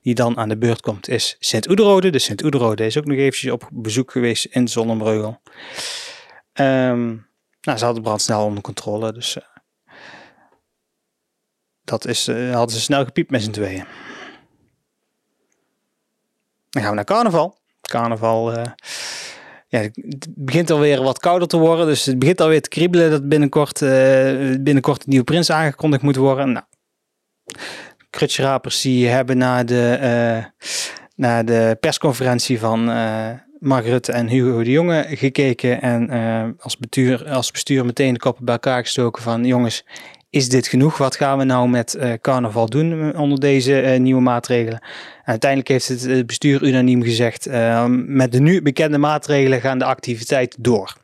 die 0.03 0.15
dan 0.15 0.37
aan 0.37 0.49
de 0.49 0.59
beurt 0.59 0.81
komt 0.81 1.09
is 1.09 1.37
Sint-Oederode. 1.39 2.11
Dus 2.11 2.25
Sint-Oederode 2.25 2.87
is 2.87 2.99
ook 2.99 3.05
nog 3.05 3.17
eventjes 3.17 3.53
op 3.53 3.69
bezoek 3.73 4.11
geweest 4.11 4.45
in 4.45 4.69
Zonnebreugel. 4.69 5.41
Um, 6.53 7.27
nou, 7.61 7.79
ze 7.79 7.85
hadden 7.85 7.95
de 7.95 8.01
brand 8.01 8.23
snel 8.23 8.45
onder 8.45 8.63
controle. 8.63 9.13
Dus 9.13 9.37
uh, 9.37 9.43
dat 11.85 12.07
is, 12.07 12.27
hadden 12.27 12.77
ze 12.77 12.81
snel 12.81 13.05
gepiept 13.05 13.31
met 13.31 13.43
z'n 13.43 13.51
tweeën. 13.51 13.85
Dan 16.71 16.83
gaan 16.83 16.91
we 16.91 16.97
naar 16.97 17.05
carnaval. 17.05 17.59
Carnaval 17.81 18.53
ja, 19.69 19.81
het 19.81 20.29
begint 20.35 20.71
alweer 20.71 21.03
wat 21.03 21.19
kouder 21.19 21.49
te 21.49 21.57
worden. 21.57 21.87
Dus 21.87 22.05
het 22.05 22.19
begint 22.19 22.41
alweer 22.41 22.61
te 22.61 22.69
kriebelen 22.69 23.11
dat 23.11 23.29
binnenkort, 23.29 23.81
binnenkort 24.61 25.03
een 25.03 25.09
nieuwe 25.11 25.25
prins 25.25 25.51
aangekondigd 25.51 26.03
moet 26.03 26.17
worden. 26.17 26.53
Nou, 26.53 26.65
Krutscherapers 28.11 28.81
die 28.81 29.07
hebben 29.07 29.39
na 29.39 29.65
de, 29.65 30.53
na 31.17 31.43
de 31.43 31.77
persconferentie 31.81 32.59
van 32.59 32.91
Rutte 33.61 34.13
en 34.13 34.29
Hugo 34.29 34.63
de 34.63 34.71
Jonge 34.71 35.07
gekeken. 35.09 35.83
En 35.83 36.11
als, 36.59 36.77
bestuur, 36.77 37.29
als 37.29 37.51
bestuur 37.51 37.85
meteen 37.85 38.13
de 38.13 38.19
koppen 38.19 38.45
bij 38.45 38.55
elkaar 38.55 38.83
gestoken 38.83 39.23
van 39.23 39.45
jongens, 39.45 39.85
is 40.37 40.49
dit 40.49 40.67
genoeg? 40.67 40.97
Wat 40.99 41.17
gaan 41.17 41.39
we 41.39 41.45
nou 41.45 41.69
met 41.69 41.97
uh, 41.99 42.13
carnaval 42.21 42.67
doen 42.67 43.17
onder 43.17 43.41
deze 43.41 43.83
uh, 43.83 43.99
nieuwe 43.99 44.21
maatregelen? 44.21 44.81
En 44.81 45.25
uiteindelijk 45.25 45.71
heeft 45.71 45.89
het 45.89 46.27
bestuur 46.27 46.63
unaniem 46.63 47.03
gezegd, 47.03 47.49
uh, 47.49 47.85
met 47.89 48.33
de 48.33 48.41
nu 48.41 48.63
bekende 48.63 48.99
maatregelen 48.99 49.61
gaan 49.61 49.79
de 49.79 49.85
activiteiten 49.85 50.63
door. 50.63 50.97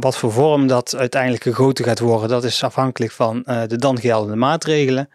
Wat 0.00 0.16
voor 0.16 0.32
vorm 0.32 0.66
dat 0.66 0.96
uiteindelijk 0.96 1.42
gegoten 1.42 1.84
gaat 1.84 1.98
worden, 1.98 2.28
dat 2.28 2.44
is 2.44 2.64
afhankelijk 2.64 3.12
van 3.12 3.42
de 3.66 3.76
dan 3.76 4.00
geldende 4.00 4.36
maatregelen. 4.36 5.08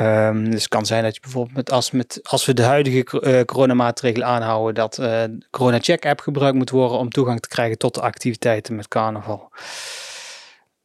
Um, 0.00 0.50
dus 0.50 0.60
het 0.60 0.68
kan 0.68 0.86
zijn 0.86 1.02
dat 1.02 1.14
je 1.14 1.20
bijvoorbeeld 1.20 1.92
met, 1.92 2.22
als, 2.22 2.46
we 2.46 2.54
de 2.54 2.62
huidige 2.62 3.20
uh, 3.20 3.40
coronamaatregelen 3.40 4.26
aanhouden, 4.26 4.74
dat 4.74 4.94
de 4.94 5.38
Corona 5.50 5.78
Check 5.80 6.06
app 6.06 6.20
gebruikt 6.20 6.56
moet 6.56 6.70
worden 6.70 6.98
om 6.98 7.10
toegang 7.10 7.40
te 7.40 7.48
krijgen 7.48 7.78
tot 7.78 7.94
de 7.94 8.00
activiteiten 8.00 8.76
met 8.76 8.88
carnaval. 8.88 9.50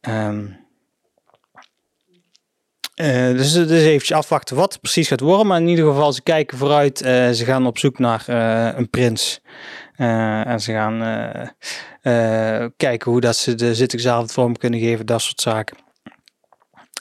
Um, 0.00 0.61
uh, 2.94 3.36
dus, 3.36 3.52
dus 3.52 3.82
eventjes 3.82 4.12
afwachten 4.16 4.56
wat 4.56 4.72
het 4.72 4.80
precies 4.80 5.08
gaat 5.08 5.20
worden. 5.20 5.46
Maar 5.46 5.60
in 5.60 5.68
ieder 5.68 5.86
geval, 5.86 6.12
ze 6.12 6.22
kijken 6.22 6.58
vooruit. 6.58 7.02
Uh, 7.02 7.30
ze 7.30 7.44
gaan 7.44 7.66
op 7.66 7.78
zoek 7.78 7.98
naar 7.98 8.24
uh, 8.28 8.78
een 8.78 8.90
prins. 8.90 9.40
en 9.96 10.60
ze 10.60 10.72
gaan 10.72 10.98
kijken 12.76 13.10
hoe 13.10 13.20
dat 13.20 13.36
ze 13.36 13.54
de 13.54 13.74
zittingsavond 13.74 14.32
vorm 14.32 14.56
kunnen 14.56 14.80
geven. 14.80 15.06
Dat 15.06 15.22
soort 15.22 15.40
zaken. 15.40 15.76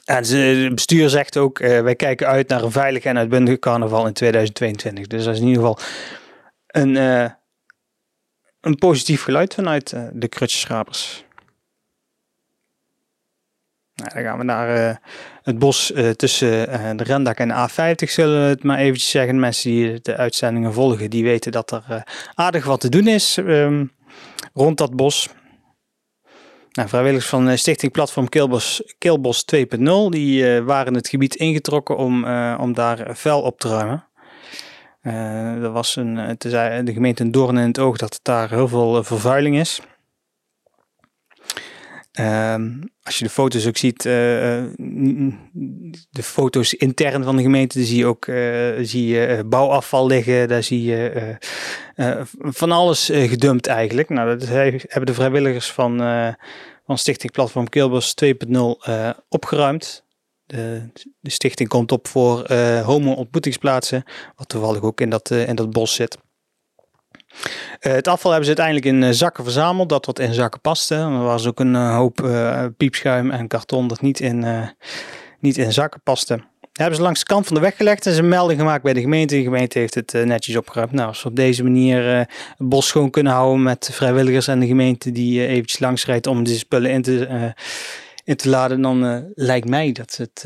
En 0.06 0.26
het 0.26 0.76
bestuur 0.76 1.10
zegt 1.10 1.38
ook, 1.38 1.58
wij 1.58 1.96
kijken 1.96 2.28
uit 2.28 2.48
naar 2.48 2.64
een 2.64 2.72
veilig 2.72 3.04
en 3.04 3.18
uitbundig 3.18 3.60
carnaval 3.60 4.08
in 4.08 4.14
2022. 4.14 5.08
Dus 5.08 5.24
dat 5.24 5.34
is 5.34 5.40
in 5.40 5.48
ieder 5.48 5.62
geval 5.62 5.80
een, 6.68 6.96
een 8.62 8.76
positief 8.80 9.24
geluid 9.24 9.54
vanuit 9.54 9.96
de 10.14 10.28
krutjeschrapers. 10.28 11.26
Nou, 14.02 14.14
dan 14.14 14.24
gaan 14.24 14.38
we 14.38 14.44
naar 14.44 14.90
uh, 14.90 14.96
het 15.44 15.60
bos 15.60 15.92
uh, 15.92 16.10
tussen 16.10 16.70
uh, 16.70 16.90
de 16.96 17.04
Rendak 17.04 17.38
en 17.38 17.48
de 17.48 17.70
A50, 17.70 18.10
zullen 18.10 18.44
we 18.44 18.50
het 18.50 18.64
maar 18.64 18.78
eventjes 18.78 19.10
zeggen. 19.10 19.40
Mensen 19.40 19.72
die 19.72 20.00
de 20.02 20.18
uitzendingen 20.18 20.74
volgen, 20.74 21.10
die 21.10 21.24
weten 21.24 21.52
dat 21.52 21.72
er 21.72 22.04
aardig 22.34 22.66
wat 22.66 22.80
te 22.80 22.90
doen 22.90 23.08
is 23.08 23.38
um, 23.38 23.92
rond 24.54 24.78
dat 24.78 24.96
bos. 24.96 25.30
Nou, 26.72 26.90
vrijwilligers 26.90 27.30
van 27.30 27.58
Stichting 27.58 27.92
Platform 27.92 28.30
Keelbos, 28.30 28.94
Keelbos 28.98 29.46
2.0, 29.56 29.64
die 30.10 30.62
waren 30.62 30.94
het 30.94 31.08
gebied 31.08 31.36
ingetrokken 31.36 31.98
om, 31.98 32.26
om 32.56 32.74
daar 32.74 33.08
vuil 33.10 33.42
op 33.42 33.60
te 33.60 33.68
ruimen. 33.68 34.06
er 35.64 35.72
was 35.72 35.96
een, 35.96 36.36
de 36.38 36.94
gemeente 36.94 37.24
een 37.24 37.32
doorn 37.32 37.58
in 37.58 37.68
het 37.68 37.80
oog 37.80 37.98
dat 37.98 38.20
daar 38.22 38.50
heel 38.50 38.68
veel 38.68 39.04
vervuiling 39.04 39.60
is. 39.60 39.82
Um, 42.20 42.92
als 43.04 43.18
je 43.18 43.24
de 43.24 43.30
foto's 43.30 43.68
ook 43.68 43.78
ziet, 43.78 44.06
uh, 44.06 44.12
de 46.10 46.24
foto's 46.24 46.74
intern 46.74 47.24
van 47.24 47.36
de 47.36 47.42
gemeente, 47.42 47.84
zie 47.84 47.98
je 47.98 48.06
ook 48.06 48.26
uh, 48.26 48.74
zie 48.82 49.08
je 49.08 49.44
bouwafval 49.46 50.08
liggen. 50.08 50.48
Daar 50.48 50.64
zie 50.64 50.84
je 50.84 51.38
van 52.40 52.72
alles 52.72 53.10
gedumpt 53.14 53.68
eigenlijk. 53.68 54.10
Nou, 54.10 54.38
dat 54.38 54.48
hebben 54.48 55.06
de 55.06 55.14
vrijwilligers 55.14 55.72
van, 55.72 55.98
van 56.86 56.98
Stichting 56.98 57.32
Platform 57.32 57.70
Kilbos 57.70 58.14
2.0 58.26 58.32
opgeruimd. 59.30 60.06
De, 60.46 60.90
de, 61.20 61.30
stichting 61.30 61.70
komt 61.70 61.92
op 61.92 62.08
voor 62.08 62.54
homo-ontmoetingsplaatsen, 62.84 64.04
wat 64.36 64.50
toevallig 64.50 64.82
ook 64.82 65.02
in 65.02 65.10
dat, 65.10 65.30
in 65.30 65.56
dat 65.56 65.72
bos 65.72 65.96
zit. 65.96 66.18
Uh, 67.82 67.94
het 67.94 68.08
afval 68.08 68.32
hebben 68.32 68.50
ze 68.50 68.58
uiteindelijk 68.58 68.96
in 68.96 69.10
uh, 69.10 69.16
zakken 69.16 69.44
verzameld, 69.44 69.90
dat 69.90 70.06
wat 70.06 70.20
in 70.20 70.34
zakken 70.34 70.62
paste. 70.62 70.96
Er 70.96 71.24
was 71.24 71.48
ook 71.48 71.60
een 71.60 71.74
uh, 71.74 71.96
hoop 71.96 72.30
piepschuim 72.78 73.32
en 73.32 73.48
karton 73.48 73.88
dat 73.88 74.02
niet 74.02 74.20
in, 74.20 74.46
niet 75.40 75.58
in 75.58 75.74
zakken 75.74 76.02
paste. 76.02 76.36
Dat 76.60 76.70
hebben 76.80 76.96
ze 76.96 77.02
langs 77.02 77.20
de 77.20 77.26
kant 77.26 77.46
van 77.46 77.56
de 77.56 77.62
weg 77.62 77.78
gelegd 77.78 78.06
en 78.06 78.14
ze 78.14 78.20
een 78.20 78.30
melding 78.30 78.60
gemaakt 78.60 78.84
bij 78.84 78.94
de 78.94 79.02
gemeente. 79.02 79.36
De 79.36 79.44
gemeente 79.44 79.80
heeft 79.80 79.96
het 79.96 80.14
netjes 80.26 80.56
opgeruimd. 80.56 80.92
Nou, 80.92 81.08
als 81.08 81.24
we 81.24 81.30
op 81.30 81.36
deze 81.36 81.64
manier 81.64 82.04
het 82.04 82.30
bos 82.58 82.88
schoon 82.88 83.10
kunnen 83.10 83.34
houden 83.34 83.64
met 83.64 83.90
vrijwilligers 83.92 84.48
en 84.48 84.60
de 84.60 84.68
gemeente 84.68 85.12
die 85.12 85.48
eventjes 85.48 85.80
langs 85.80 86.06
rijdt 86.06 86.28
om 86.28 86.44
die 86.44 86.58
spullen 86.58 86.92
in 86.92 87.02
te, 87.02 87.54
in 88.24 88.36
te 88.36 88.50
laden, 88.50 88.82
dan 88.82 89.32
lijkt 89.36 89.70
mij 89.70 89.92
dat 89.92 90.16
het, 90.16 90.46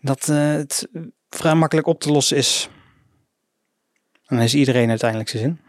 dat 0.00 0.26
het 0.26 0.88
vrij 1.28 1.54
makkelijk 1.54 1.86
op 1.86 2.00
te 2.00 2.12
lossen 2.12 2.36
is. 2.36 2.68
Dan 4.30 4.40
is 4.40 4.54
iedereen 4.54 4.88
uiteindelijk 4.88 5.30
zijn 5.30 5.42
zin. 5.42 5.60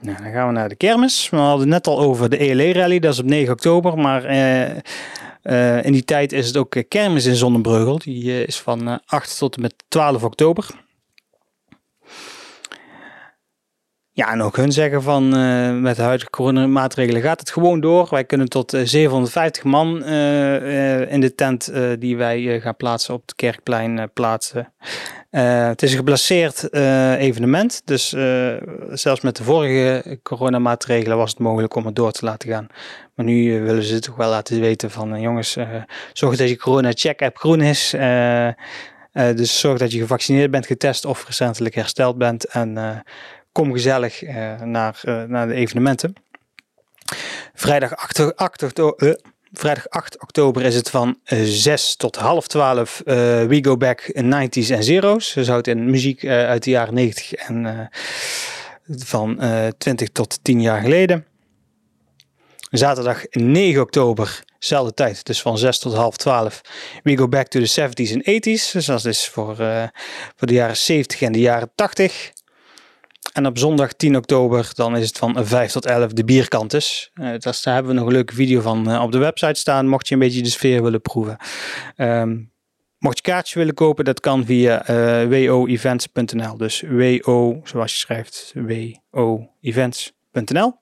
Nou, 0.00 0.22
dan 0.22 0.32
gaan 0.32 0.46
we 0.46 0.52
naar 0.52 0.68
de 0.68 0.76
kermis. 0.76 1.30
We 1.30 1.36
hadden 1.36 1.60
het 1.60 1.68
net 1.68 1.86
al 1.86 2.00
over 2.00 2.30
de 2.30 2.36
ELE-rally, 2.36 2.98
dat 2.98 3.12
is 3.12 3.18
op 3.18 3.24
9 3.24 3.52
oktober. 3.52 3.98
Maar 3.98 4.30
uh, 4.30 4.76
uh, 5.42 5.84
in 5.84 5.92
die 5.92 6.04
tijd 6.04 6.32
is 6.32 6.46
het 6.46 6.56
ook 6.56 6.82
kermis 6.88 7.26
in 7.26 7.34
Zonnebreugel. 7.34 7.98
Die 7.98 8.44
is 8.44 8.60
van 8.60 9.00
8 9.04 9.38
tot 9.38 9.54
en 9.54 9.62
met 9.62 9.74
12 9.88 10.24
oktober. 10.24 10.81
Ja, 14.14 14.32
en 14.32 14.42
ook 14.42 14.56
hun 14.56 14.72
zeggen 14.72 15.02
van 15.02 15.38
uh, 15.38 15.72
met 15.80 15.96
de 15.96 16.02
huidige 16.02 16.30
coronamaatregelen 16.30 17.22
gaat 17.22 17.40
het 17.40 17.50
gewoon 17.50 17.80
door. 17.80 18.06
Wij 18.10 18.24
kunnen 18.24 18.48
tot 18.48 18.74
uh, 18.74 18.80
750 18.84 19.64
man 19.64 20.02
uh, 20.02 21.12
in 21.12 21.20
de 21.20 21.34
tent 21.34 21.72
die 21.98 22.16
wij 22.16 22.60
gaan 22.60 22.76
plaatsen 22.76 23.14
op 23.14 23.20
het 23.20 23.34
Kerkplein 23.34 24.10
plaatsen. 24.12 24.72
het 25.30 25.82
is 25.82 25.90
een 25.90 25.96
geblesseerd 25.96 26.72
evenement, 27.18 27.82
dus 27.84 28.08
zelfs 28.90 29.20
met 29.20 29.36
de 29.36 29.44
vorige 29.44 30.18
coronamaatregelen 30.22 31.16
was 31.16 31.30
het 31.30 31.38
mogelijk 31.38 31.74
om 31.74 31.86
het 31.86 31.96
door 31.96 32.12
te 32.12 32.24
laten 32.24 32.48
gaan. 32.48 32.66
Maar 33.14 33.26
nu 33.26 33.62
willen 33.62 33.82
ze 33.82 34.00
toch 34.00 34.16
wel 34.16 34.30
laten 34.30 34.60
weten 34.60 34.90
van 34.90 35.20
jongens, 35.20 35.56
zorg 36.12 36.36
dat 36.36 36.48
je 36.48 36.56
corona-check-app 36.56 37.36
groen 37.36 37.60
is. 37.60 37.94
dus 39.12 39.60
zorg 39.60 39.78
dat 39.78 39.92
je 39.92 39.98
gevaccineerd 39.98 40.50
bent, 40.50 40.66
getest 40.66 41.04
of 41.04 41.26
recentelijk 41.26 41.74
hersteld 41.74 42.18
bent 42.18 42.44
en 42.44 43.02
kom 43.52 43.72
gezellig 43.72 44.22
uh, 44.22 44.60
naar, 44.60 45.00
uh, 45.04 45.22
naar 45.22 45.48
de 45.48 45.54
evenementen. 45.54 46.14
Vrijdag 47.54 47.96
8, 47.96 48.36
8, 48.36 48.78
uh, 48.78 49.12
vrijdag 49.52 49.88
8 49.88 50.22
oktober 50.22 50.62
is 50.62 50.74
het 50.74 50.90
van 50.90 51.18
6 51.24 51.96
tot 51.96 52.16
half 52.16 52.46
12 52.46 53.02
We 53.04 53.58
Go 53.62 53.76
Back 53.76 54.10
90s 54.14 54.70
en 54.70 54.84
Zero's. 54.84 55.32
Dus 55.32 55.48
houdt 55.48 55.66
in 55.66 55.90
muziek 55.90 56.26
uit 56.26 56.62
de 56.62 56.70
jaren 56.70 56.94
90 56.94 57.32
en 57.32 57.90
van 58.86 59.40
20 59.78 60.08
tot 60.08 60.38
10 60.42 60.60
jaar 60.60 60.80
geleden. 60.80 61.26
Zaterdag 62.72 63.24
9 63.30 63.80
oktober, 63.80 64.44
dezelfde 64.58 64.94
tijd, 64.94 65.24
dus 65.24 65.42
van 65.42 65.58
6 65.58 65.78
tot 65.78 65.94
half 65.94 66.16
12. 66.16 66.60
We 67.02 67.16
go 67.16 67.28
back 67.28 67.46
to 67.46 67.60
the 67.60 67.80
70s 67.80 68.12
en 68.12 68.20
80s. 68.20 68.72
Dus 68.72 68.86
dat 68.86 69.04
is 69.04 69.28
voor, 69.28 69.60
uh, 69.60 69.84
voor 70.36 70.46
de 70.46 70.54
jaren 70.54 70.76
70 70.76 71.22
en 71.22 71.32
de 71.32 71.40
jaren 71.40 71.72
80. 71.74 72.32
En 73.32 73.46
op 73.46 73.58
zondag 73.58 73.92
10 73.92 74.16
oktober, 74.16 74.70
dan 74.74 74.96
is 74.96 75.06
het 75.06 75.18
van 75.18 75.46
5 75.46 75.72
tot 75.72 75.86
11 75.86 76.12
de 76.12 76.24
bierkantus. 76.24 77.10
Uh, 77.14 77.34
daar 77.38 77.58
hebben 77.62 77.92
we 77.92 77.98
nog 77.98 78.06
een 78.06 78.12
leuke 78.12 78.34
video 78.34 78.60
van 78.60 78.90
uh, 78.90 79.02
op 79.02 79.12
de 79.12 79.18
website 79.18 79.60
staan, 79.60 79.88
mocht 79.88 80.08
je 80.08 80.14
een 80.14 80.20
beetje 80.20 80.42
de 80.42 80.50
sfeer 80.50 80.82
willen 80.82 81.00
proeven. 81.00 81.36
Um, 81.96 82.52
mocht 82.98 83.16
je 83.16 83.22
kaartjes 83.22 83.54
willen 83.54 83.74
kopen, 83.74 84.04
dat 84.04 84.20
kan 84.20 84.44
via 84.44 84.90
uh, 84.90 85.48
woevents.nl. 85.48 86.56
Dus 86.56 86.84
wo, 87.20 87.60
zoals 87.64 87.92
je 87.92 87.98
schrijft, 87.98 88.54
woevents.nl. 89.10 90.80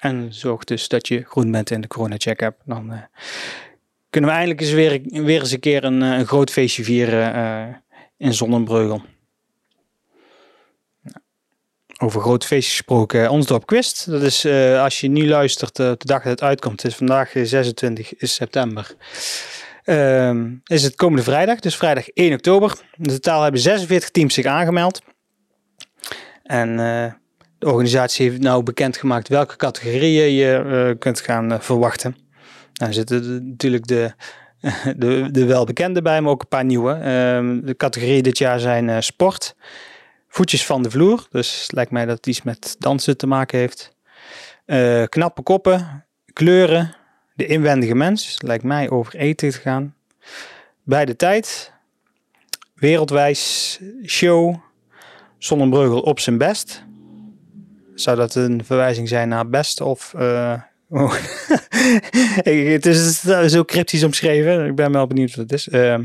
En 0.00 0.34
zorg 0.34 0.64
dus 0.64 0.88
dat 0.88 1.08
je 1.08 1.22
groen 1.22 1.50
bent 1.50 1.70
in 1.70 1.80
de 1.80 1.88
corona 1.88 2.14
check-up. 2.18 2.60
Dan 2.64 2.92
kunnen 4.10 4.30
we 4.30 4.36
eindelijk 4.36 4.60
eens 4.60 4.72
weer, 4.72 5.00
weer 5.24 5.40
eens 5.40 5.52
een 5.52 5.60
keer 5.60 5.84
een, 5.84 6.00
een 6.00 6.26
groot 6.26 6.50
feestje 6.50 6.84
vieren 6.84 7.84
in 8.16 8.34
Zonnebreugel. 8.34 9.02
Over 12.00 12.20
groot 12.20 12.44
feestjes 12.44 12.76
gesproken, 12.76 13.30
ons 13.30 13.46
dorp 13.46 13.66
Quist. 13.66 14.10
Dat 14.10 14.22
is 14.22 14.44
uh, 14.44 14.82
als 14.82 15.00
je 15.00 15.08
nu 15.08 15.28
luistert, 15.28 15.78
uh, 15.78 15.86
de 15.86 15.96
dag 16.04 16.22
dat 16.22 16.30
het 16.30 16.42
uitkomt, 16.42 16.82
het 16.82 16.90
is 16.90 16.96
vandaag 16.96 17.32
26 17.42 18.12
september. 18.18 18.94
Uh, 19.84 20.42
is 20.64 20.82
het 20.82 20.94
komende 20.94 21.22
vrijdag, 21.22 21.60
dus 21.60 21.76
vrijdag 21.76 22.08
1 22.08 22.32
oktober. 22.32 22.78
In 22.96 23.04
totaal 23.04 23.42
hebben 23.42 23.60
46 23.60 24.10
teams 24.10 24.34
zich 24.34 24.44
aangemeld. 24.44 25.02
En 26.42 26.76
de 27.58 27.66
organisatie 27.66 28.30
heeft 28.30 28.42
nou 28.42 28.62
bekendgemaakt 28.62 29.28
welke 29.28 29.56
categorieën 29.56 30.32
je 30.32 30.96
kunt 30.98 31.20
gaan 31.20 31.62
verwachten. 31.62 32.16
Nou 32.72 32.92
zitten 32.92 33.48
natuurlijk 33.48 33.86
de 33.86 34.12
de, 34.96 35.28
de 35.30 35.44
welbekende 35.44 36.02
bij, 36.02 36.20
maar 36.20 36.32
ook 36.32 36.40
een 36.40 36.48
paar 36.48 36.64
nieuwe. 36.64 36.92
Ehm, 36.92 37.60
de 37.60 37.76
categorieën 37.76 38.22
dit 38.22 38.38
jaar 38.38 38.60
zijn 38.60 39.02
sport, 39.02 39.54
voetjes 40.28 40.66
van 40.66 40.82
de 40.82 40.90
vloer. 40.90 41.26
Dus 41.30 41.70
lijkt 41.70 41.90
mij 41.90 42.04
dat 42.06 42.16
het 42.16 42.26
iets 42.26 42.42
met 42.42 42.76
dansen 42.78 43.16
te 43.16 43.26
maken 43.26 43.58
heeft. 43.58 43.96
knappe 45.08 45.42
koppen, 45.42 46.04
kleuren, 46.32 46.96
de 47.34 47.46
inwendige 47.46 47.94
mens. 47.94 48.42
Lijkt 48.42 48.64
mij 48.64 48.90
over 48.90 49.14
eten 49.14 49.50
te 49.50 49.58
gaan. 49.58 49.94
Bij 50.82 51.04
de 51.04 51.16
tijd, 51.16 51.72
wereldwijs, 52.74 53.80
show, 54.06 54.56
Zonnebreugel 55.38 56.00
op 56.00 56.20
zijn 56.20 56.38
best. 56.38 56.84
Zou 57.94 58.16
dat 58.16 58.34
een 58.34 58.64
verwijzing 58.64 59.08
zijn 59.08 59.28
naar 59.28 59.48
best 59.48 59.80
of... 59.80 60.12
Uh, 60.16 60.54
oh. 60.88 61.14
het 62.74 62.86
is 62.86 63.20
zo 63.46 63.64
cryptisch 63.64 64.04
omschreven. 64.04 64.66
Ik 64.66 64.74
ben 64.74 64.92
wel 64.92 65.06
benieuwd 65.06 65.34
wat 65.34 65.50
het 65.50 65.52
is. 65.52 65.68
Uh, 65.68 65.98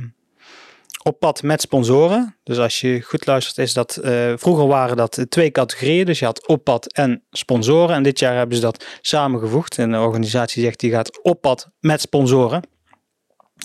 op 1.03 1.19
pad 1.19 1.43
met 1.43 1.61
sponsoren. 1.61 2.37
Dus 2.43 2.57
als 2.57 2.81
je 2.81 3.01
goed 3.01 3.25
luistert, 3.25 3.57
is 3.57 3.73
dat 3.73 3.99
uh, 4.03 4.33
vroeger 4.35 4.67
waren 4.67 4.97
dat 4.97 5.25
twee 5.29 5.51
categorieën. 5.51 6.05
Dus 6.05 6.19
je 6.19 6.25
had 6.25 6.47
op 6.47 6.63
pad 6.63 6.93
en 6.93 7.23
sponsoren. 7.31 7.95
En 7.95 8.03
dit 8.03 8.19
jaar 8.19 8.35
hebben 8.35 8.55
ze 8.55 8.61
dat 8.61 8.85
samengevoegd. 9.01 9.77
En 9.77 9.91
de 9.91 9.99
organisatie 9.99 10.63
zegt 10.63 10.79
die 10.79 10.91
gaat 10.91 11.21
op 11.23 11.41
pad 11.41 11.69
met 11.79 12.01
sponsoren. 12.01 12.61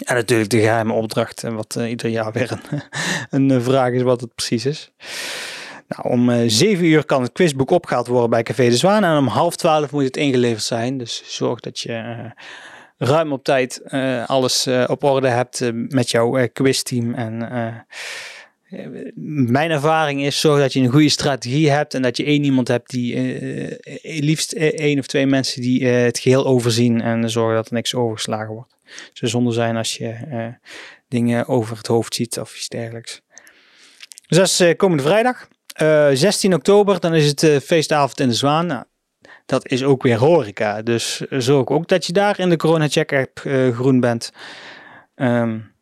En 0.04 0.14
natuurlijk 0.14 0.50
de 0.50 0.60
geheime 0.60 0.92
opdracht, 0.92 1.42
wat 1.42 1.74
uh, 1.78 1.90
ieder 1.90 2.08
jaar 2.08 2.32
weer 2.32 2.60
een, 3.30 3.50
een 3.50 3.62
vraag 3.62 3.92
is 3.92 4.02
wat 4.02 4.20
het 4.20 4.34
precies 4.34 4.66
is. 4.66 4.92
Nou, 5.88 6.14
om 6.14 6.28
uh, 6.28 6.44
eh, 6.44 6.50
7 6.50 6.84
uur 6.84 7.04
kan 7.04 7.22
het 7.22 7.32
quizboek 7.32 7.70
opgehaald 7.70 8.06
worden 8.06 8.30
bij 8.30 8.42
Café 8.42 8.68
de 8.68 8.76
Zwaan. 8.76 9.04
En 9.04 9.16
om 9.16 9.26
half 9.26 9.56
12 9.56 9.90
moet 9.90 10.04
het 10.04 10.16
ingeleverd 10.16 10.62
zijn. 10.62 10.98
Dus 10.98 11.22
zorg 11.26 11.60
dat 11.60 11.78
je 11.78 12.32
ruim 12.98 13.32
op 13.32 13.44
tijd 13.44 13.80
uh, 13.86 14.28
alles 14.28 14.66
op 14.86 15.04
orde 15.04 15.28
hebt 15.28 15.70
met 15.72 16.10
jouw 16.10 16.48
quizteam. 16.52 17.14
En 17.14 17.86
mijn 19.24 19.70
ervaring 19.70 20.22
is 20.22 20.40
zorg 20.40 20.60
dat 20.60 20.72
je 20.72 20.80
een 20.80 20.90
goede 20.90 21.08
strategie 21.08 21.70
hebt. 21.70 21.94
En 21.94 22.02
dat 22.02 22.16
je 22.16 22.24
één 22.24 22.44
iemand 22.44 22.68
hebt 22.68 22.90
die, 22.90 23.16
liefst 24.02 24.52
één 24.52 24.98
of 24.98 25.06
twee 25.06 25.26
mensen 25.26 25.62
die 25.62 25.86
het 25.86 26.18
geheel 26.18 26.46
overzien. 26.46 27.00
En 27.00 27.30
zorgen 27.30 27.54
dat 27.54 27.66
er 27.66 27.74
niks 27.74 27.94
overgeslagen 27.94 28.54
wordt. 28.54 28.76
Het 28.84 29.10
zou 29.12 29.30
zonde 29.30 29.52
zijn 29.52 29.76
als 29.76 29.96
je 29.96 30.14
dingen 31.08 31.46
over 31.46 31.76
het 31.76 31.86
hoofd 31.86 32.14
ziet 32.14 32.38
of 32.38 32.56
iets 32.56 32.68
dergelijks. 32.68 33.20
Dus 34.26 34.38
dat 34.38 34.46
is 34.46 34.76
komende 34.76 35.02
vrijdag. 35.02 35.48
16 36.16 36.50
eh, 36.50 36.56
oktober, 36.56 37.00
dan 37.00 37.14
is 37.14 37.26
het 37.26 37.64
feestavond 37.64 38.20
in 38.20 38.28
de 38.28 38.34
Zwaan. 38.34 38.84
Dat 39.48 39.68
is 39.68 39.84
ook 39.84 40.02
weer 40.02 40.18
horeca. 40.18 40.82
Dus 40.82 41.22
zorg 41.30 41.68
ook 41.68 41.88
dat 41.88 42.06
je 42.06 42.12
daar 42.12 42.38
in 42.38 42.48
de 42.48 42.56
Corona 42.56 42.88
Check 42.88 43.12
app 43.12 43.40
uh, 43.44 43.74
groen 43.74 44.00
bent. 44.00 44.32
Um, 45.16 45.72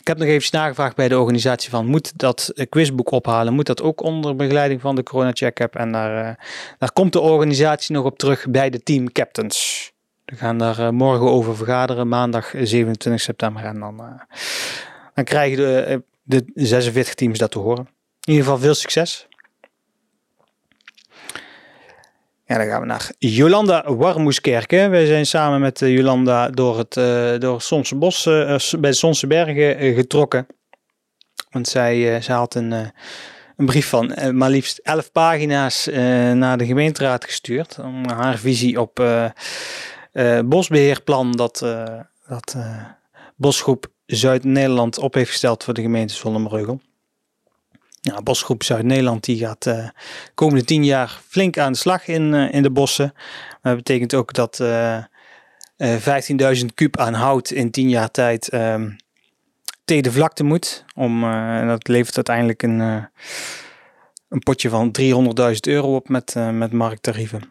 ik 0.00 0.06
heb 0.06 0.18
nog 0.18 0.28
even 0.28 0.48
nagevraagd 0.50 0.96
bij 0.96 1.08
de 1.08 1.18
organisatie 1.18 1.70
van 1.70 1.86
moet 1.86 2.18
dat 2.18 2.52
quizboek 2.68 3.10
ophalen, 3.10 3.54
moet 3.54 3.66
dat 3.66 3.82
ook 3.82 4.02
onder 4.02 4.36
begeleiding 4.36 4.80
van 4.80 4.94
de 4.94 5.02
Corona 5.02 5.30
Check 5.32 5.60
app. 5.60 5.76
En 5.76 5.92
daar, 5.92 6.38
daar 6.78 6.92
komt 6.92 7.12
de 7.12 7.20
organisatie 7.20 7.94
nog 7.94 8.04
op 8.04 8.18
terug 8.18 8.46
bij 8.48 8.70
de 8.70 8.82
team 8.82 9.12
captains. 9.12 9.92
We 10.24 10.36
gaan 10.36 10.58
daar 10.58 10.94
morgen 10.94 11.30
over 11.30 11.56
vergaderen, 11.56 12.08
maandag 12.08 12.52
27 12.62 13.22
september. 13.22 13.64
En 13.64 13.80
dan, 13.80 13.96
dan 15.14 15.24
krijgen 15.24 15.56
de, 15.56 16.02
de 16.22 16.44
46 16.54 17.14
teams 17.14 17.38
dat 17.38 17.50
te 17.50 17.58
horen. 17.58 17.88
In 18.20 18.32
ieder 18.32 18.44
geval 18.44 18.58
veel 18.58 18.74
succes. 18.74 19.26
Ja, 22.48 22.58
dan 22.58 22.66
gaan 22.66 22.80
we 22.80 22.86
naar 22.86 23.12
Jolanda 23.18 23.94
Warmoeskerken. 23.94 24.90
Wij 24.90 25.06
zijn 25.06 25.26
samen 25.26 25.60
met 25.60 25.82
eh, 25.82 25.94
Jolanda 25.94 26.48
door 26.48 26.78
het 26.78 26.96
uh, 26.96 27.38
door 27.38 27.60
Sonse 27.60 27.96
Bos, 27.96 28.26
uh, 28.26 28.56
bij 28.78 28.90
de 28.90 29.24
Bergen 29.26 29.94
getrokken. 29.94 30.46
Want 31.50 31.68
zij, 31.68 32.22
zij 32.22 32.34
had 32.34 32.54
een, 32.54 32.72
een 33.56 33.66
brief 33.66 33.88
van 33.88 34.36
maar 34.36 34.50
liefst 34.50 34.78
11 34.78 35.12
pagina's 35.12 35.88
naar 36.34 36.58
de 36.58 36.66
gemeenteraad 36.66 37.24
gestuurd. 37.24 37.78
Om 37.78 38.08
haar 38.08 38.38
visie 38.38 38.80
op 38.80 39.04
bosbeheerplan 40.44 41.32
dat, 41.32 41.58
dat 42.28 42.56
Bosgroep 43.36 43.86
Zuid-Nederland 44.06 44.98
op 44.98 45.14
heeft 45.14 45.30
gesteld 45.30 45.64
voor 45.64 45.74
de 45.74 45.82
gemeente 45.82 46.14
Zonnebreugel. 46.14 46.80
Ja, 48.06 48.22
Bosgroep 48.22 48.62
Zuid-Nederland 48.62 49.24
die 49.24 49.38
gaat 49.38 49.66
uh, 49.66 49.88
komende 50.34 50.64
tien 50.64 50.84
jaar 50.84 51.20
flink 51.28 51.58
aan 51.58 51.72
de 51.72 51.78
slag 51.78 52.06
in, 52.06 52.32
uh, 52.32 52.52
in 52.52 52.62
de 52.62 52.70
bossen. 52.70 53.14
Dat 53.62 53.76
betekent 53.76 54.14
ook 54.14 54.32
dat 54.32 54.58
uh, 54.60 54.98
uh 55.76 55.96
15.000 56.58 56.64
kuub 56.74 56.98
aan 56.98 57.14
hout 57.14 57.50
in 57.50 57.70
tien 57.70 57.88
jaar 57.88 58.10
tijd 58.10 58.52
um, 58.52 58.96
tegen 59.84 60.02
de 60.02 60.12
vlakte 60.12 60.44
moet. 60.44 60.84
Om, 60.94 61.24
en 61.24 61.66
dat 61.66 61.88
levert 61.88 62.16
uiteindelijk 62.16 62.62
een, 62.62 62.78
een 64.28 64.38
potje 64.44 64.68
van 64.68 64.96
300.000 65.00 65.04
euro 65.60 65.94
op 65.94 66.08
met, 66.08 66.34
met 66.52 66.72
markttarieven. 66.72 67.42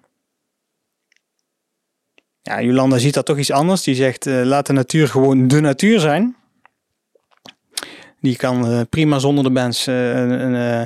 Ja, 2.42 2.62
Jolanda 2.62 2.98
ziet 2.98 3.14
dat 3.14 3.26
toch 3.26 3.38
iets 3.38 3.52
anders. 3.52 3.84
Die 3.84 3.96
zegt, 3.96 4.26
laat 4.26 4.66
de 4.66 4.74
natuur 4.74 5.08
gewoon 5.08 5.48
de 5.48 5.60
natuur 5.60 6.00
zijn. 6.00 6.36
Die 8.26 8.36
kan 8.36 8.72
uh, 8.72 8.82
prima 8.90 9.20
zonder 9.20 9.44
de 9.44 9.50
mens 9.50 9.88
uh, 9.88 10.82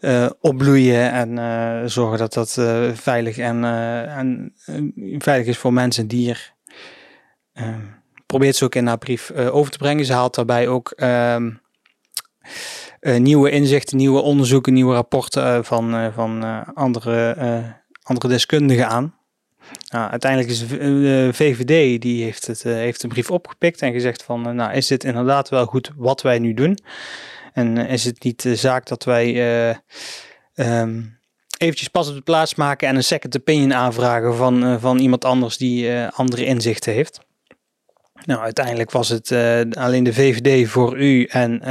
uh, 0.00 0.30
opbloeien 0.40 1.12
en 1.12 1.90
zorgen 1.90 2.18
dat 2.18 2.32
dat 2.32 2.52
veilig, 2.94 3.38
en, 3.38 3.64
en 3.64 4.54
veilig 5.18 5.46
is 5.46 5.58
voor 5.58 5.72
mens 5.72 5.98
en 5.98 6.06
dier. 6.06 6.54
Ehm, 7.52 7.80
probeert 8.26 8.56
ze 8.56 8.64
ook 8.64 8.74
in 8.74 8.86
haar 8.86 8.98
brief 8.98 9.32
over 9.32 9.72
te 9.72 9.78
brengen. 9.78 10.04
Ze 10.04 10.12
haalt 10.12 10.34
daarbij 10.34 10.68
ook 10.68 10.90
ehm, 10.90 11.50
nieuwe 13.00 13.50
inzichten, 13.50 13.96
nieuwe 13.96 14.20
onderzoeken, 14.20 14.72
nieuwe 14.72 14.94
rapporten 14.94 15.64
van, 15.64 16.12
van 16.14 16.64
andere, 16.74 17.36
andere 18.02 18.28
deskundigen 18.28 18.88
aan. 18.88 19.19
Nou, 19.90 20.10
uiteindelijk 20.10 20.50
is 20.50 20.68
de 20.68 21.28
VVD 21.32 22.02
die 22.02 22.24
heeft, 22.24 22.46
het, 22.46 22.64
uh, 22.64 22.72
heeft 22.72 23.02
een 23.02 23.08
brief 23.08 23.30
opgepikt 23.30 23.82
en 23.82 23.92
gezegd 23.92 24.22
van, 24.22 24.48
uh, 24.48 24.52
nou 24.54 24.72
is 24.72 24.86
dit 24.86 25.04
inderdaad 25.04 25.48
wel 25.48 25.66
goed 25.66 25.90
wat 25.96 26.22
wij 26.22 26.38
nu 26.38 26.54
doen? 26.54 26.78
En 27.52 27.76
uh, 27.78 27.92
is 27.92 28.04
het 28.04 28.24
niet 28.24 28.42
de 28.42 28.56
zaak 28.56 28.86
dat 28.86 29.04
wij 29.04 29.36
um, 30.54 31.18
eventjes 31.58 31.88
pas 31.88 32.08
op 32.08 32.14
de 32.14 32.20
plaats 32.20 32.54
maken 32.54 32.88
en 32.88 32.96
een 32.96 33.04
second 33.04 33.36
opinion 33.36 33.74
aanvragen 33.74 34.36
van, 34.36 34.80
van 34.80 34.98
iemand 34.98 35.24
anders 35.24 35.56
die 35.56 35.92
andere 36.06 36.44
inzichten 36.44 36.92
heeft? 36.92 37.20
Nou, 38.24 38.40
uiteindelijk 38.40 38.90
was 38.90 39.08
het 39.08 39.32
alleen 39.76 40.04
de 40.04 40.12
VVD 40.12 40.68
voor 40.68 40.98
u 40.98 41.24
en 41.24 41.62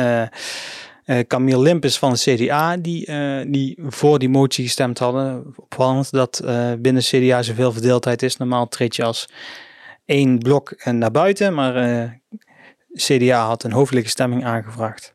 uh, 1.10 1.20
Camille 1.20 1.62
Limpes 1.62 1.98
van 1.98 2.12
het 2.12 2.22
CDA, 2.22 2.78
die, 2.78 3.08
uh, 3.08 3.42
die 3.48 3.78
voor 3.88 4.20
die 4.20 4.30
motie 4.30 4.66
gestemd 4.66 5.00
hadden. 5.00 5.54
Opvallend 5.56 6.12
dat 6.12 6.42
uh, 6.46 6.72
binnen 6.80 7.04
CDA 7.04 7.42
zoveel 7.42 7.72
verdeeldheid 7.72 8.22
is. 8.22 8.38
Normaal 8.38 8.68
treed 8.68 8.96
je 8.96 9.04
als 9.04 9.30
één 10.06 10.40
blok 10.40 10.86
naar 10.86 11.12
buiten, 11.12 11.54
maar 11.54 12.22
CDA 12.94 13.46
had 13.46 13.64
een 13.64 13.72
hoofdelijke 13.72 14.10
stemming 14.10 14.46
aangevraagd. 14.46 15.14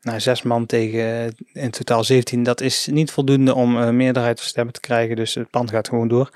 Nou, 0.00 0.20
zes 0.20 0.42
man 0.42 0.66
tegen 0.66 1.34
in 1.52 1.70
totaal 1.70 2.04
17, 2.04 2.42
dat 2.42 2.60
is 2.60 2.88
niet 2.90 3.10
voldoende 3.10 3.54
om 3.54 3.96
meerderheid 3.96 4.38
van 4.38 4.48
stemmen 4.48 4.74
te 4.74 4.80
krijgen, 4.80 5.16
dus 5.16 5.34
het 5.34 5.50
pand 5.50 5.70
gaat 5.70 5.88
gewoon 5.88 6.08
door. 6.08 6.30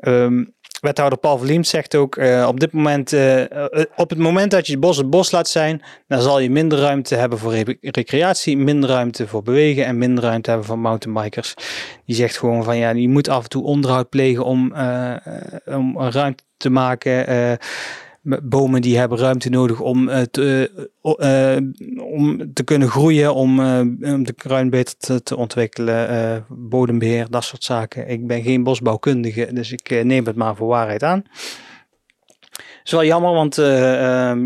Um, 0.00 0.54
Wethouder 0.82 1.18
Paul 1.18 1.38
Verliemt 1.38 1.66
zegt 1.66 1.94
ook, 1.94 2.16
uh, 2.16 2.46
op 2.48 2.60
dit 2.60 2.72
moment, 2.72 3.12
uh, 3.12 3.42
op 3.96 4.10
het 4.10 4.18
moment 4.18 4.50
dat 4.50 4.66
je 4.66 4.72
het 4.72 4.80
bos 4.80 4.96
het 4.96 5.10
bos 5.10 5.30
laat 5.30 5.48
zijn, 5.48 5.82
dan 6.08 6.20
zal 6.20 6.38
je 6.38 6.50
minder 6.50 6.78
ruimte 6.78 7.14
hebben 7.14 7.38
voor 7.38 7.54
recreatie, 7.80 8.56
minder 8.56 8.90
ruimte 8.90 9.28
voor 9.28 9.42
bewegen 9.42 9.84
en 9.84 9.98
minder 9.98 10.24
ruimte 10.24 10.50
hebben 10.50 10.68
voor 10.68 10.78
mountainbikers. 10.78 11.54
Die 12.06 12.16
zegt 12.16 12.36
gewoon 12.38 12.64
van 12.64 12.76
ja, 12.76 12.90
je 12.90 13.08
moet 13.08 13.28
af 13.28 13.42
en 13.42 13.48
toe 13.48 13.64
onderhoud 13.64 14.08
plegen 14.08 14.44
om, 14.44 14.74
om 15.64 16.00
ruimte 16.00 16.42
te 16.56 16.70
maken 16.70 17.58
bomen 18.22 18.82
die 18.82 18.98
hebben 18.98 19.18
ruimte 19.18 19.50
nodig 19.50 19.80
om, 19.80 20.08
uh, 20.08 20.20
te, 20.20 20.70
uh, 21.02 21.56
om 22.12 22.52
te 22.52 22.62
kunnen 22.64 22.88
groeien, 22.88 23.34
om, 23.34 23.60
om 24.02 24.24
de 24.24 24.32
kruin 24.36 24.70
beter 24.70 24.96
te, 24.96 25.22
te 25.22 25.36
ontwikkelen, 25.36 26.46
bodembeheer, 26.48 27.26
dat 27.30 27.44
soort 27.44 27.64
zaken. 27.64 28.08
Ik 28.08 28.26
ben 28.26 28.42
geen 28.42 28.62
bosbouwkundige, 28.62 29.52
dus 29.52 29.72
ik 29.72 30.04
neem 30.04 30.26
het 30.26 30.36
maar 30.36 30.56
voor 30.56 30.68
waarheid 30.68 31.02
aan. 31.02 31.24
Het 32.50 32.90
is 32.90 32.92
wel 32.92 33.04
jammer, 33.04 33.32
want 33.32 33.54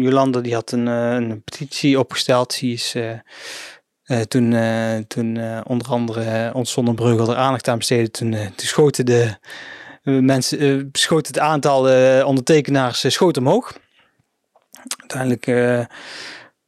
Jolanda 0.03 0.41
die 0.41 0.55
had 0.55 0.73
een, 0.73 0.87
een 0.87 1.43
petitie 1.43 1.99
opgesteld. 1.99 2.61
Die 2.61 2.73
is 2.73 2.97
toen, 4.29 4.57
toen 5.09 5.39
onder 5.65 5.89
andere 5.89 6.55
ons 6.55 6.73
Zonnebreugel 6.73 7.31
er 7.31 7.37
aandacht 7.37 7.69
aan 7.69 7.79
besteedde, 7.79 8.11
toen, 8.11 8.37
schoten 8.57 9.07
de 9.07 9.23
eh, 9.23 9.33
eh, 10.07 10.19
mensen, 10.19 10.59
eh, 10.59 10.85
schoot 10.93 11.27
het 11.27 11.39
aantal 11.39 11.89
eh, 11.89 12.27
ondertekenaars 12.27 13.13
schoot 13.13 13.37
omhoog. 13.37 13.79
Uiteindelijk, 14.97 15.89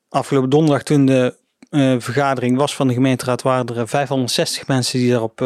afgelopen 0.08 0.50
donderdag 0.50 0.82
toen 0.82 1.06
de 1.06 1.36
vergadering 1.98 2.56
was 2.56 2.74
van 2.74 2.88
de 2.88 2.94
gemeenteraad, 2.94 3.42
waren 3.42 3.76
er 3.76 3.88
560 3.88 4.66
mensen 4.66 4.98
die, 4.98 5.10
daarop, 5.10 5.38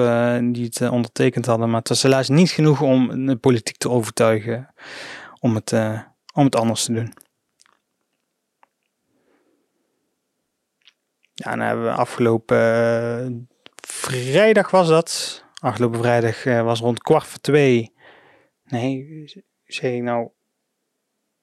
die 0.53 0.65
het 0.65 0.91
ondertekend 0.91 1.47
hadden. 1.47 1.69
Maar 1.71 1.79
het 1.79 1.89
was 1.89 2.03
helaas 2.03 2.29
niet 2.29 2.51
genoeg 2.51 2.81
om 2.81 3.27
de 3.27 3.37
politiek 3.37 3.77
te 3.77 3.91
overtuigen 3.91 4.75
om 5.41 5.55
het, 5.55 5.73
om 6.35 6.45
het 6.45 6.57
anders 6.57 6.85
te 6.85 6.93
doen. 6.93 7.13
Ja, 11.35 11.51
dan 11.51 11.61
hebben 11.61 11.85
we 11.85 11.91
afgelopen 11.91 13.49
vrijdag 13.87 14.71
was 14.71 14.89
dat. 14.89 15.42
Afgelopen 15.63 15.99
vrijdag 15.99 16.45
was 16.45 16.81
rond 16.81 17.03
kwart 17.03 17.27
voor 17.27 17.41
twee. 17.41 17.93
Nee, 18.65 19.25
zeg 19.65 19.93
ik 19.93 20.03
nou 20.03 20.31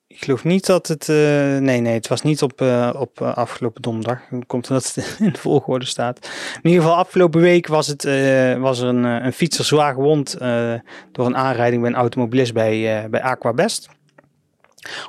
ik 0.09 0.23
geloof 0.23 0.43
niet 0.43 0.65
dat 0.65 0.87
het. 0.87 1.07
Uh, 1.07 1.15
nee, 1.57 1.79
nee, 1.79 1.93
het 1.93 2.07
was 2.07 2.21
niet 2.21 2.41
op, 2.41 2.61
uh, 2.61 2.93
op 2.97 3.21
afgelopen 3.21 3.81
donderdag. 3.81 4.21
Komt 4.47 4.69
omdat 4.69 4.95
het 4.95 5.15
in 5.19 5.31
de 5.31 5.39
volgorde 5.39 5.85
staat. 5.85 6.29
In 6.61 6.69
ieder 6.69 6.81
geval, 6.81 6.97
afgelopen 6.97 7.41
week 7.41 7.67
was, 7.67 7.87
het, 7.87 8.03
was 8.59 8.79
er 8.79 8.87
een, 8.87 9.03
een 9.03 9.33
fietser 9.33 9.65
zwaar 9.65 9.93
gewond 9.93 10.37
door 11.11 11.25
een 11.25 11.37
aanrijding 11.37 11.81
bij 11.81 11.91
een 11.91 11.97
automobilist 11.97 12.53
bij, 12.53 13.09
bij 13.09 13.21
Aquabest. 13.21 13.89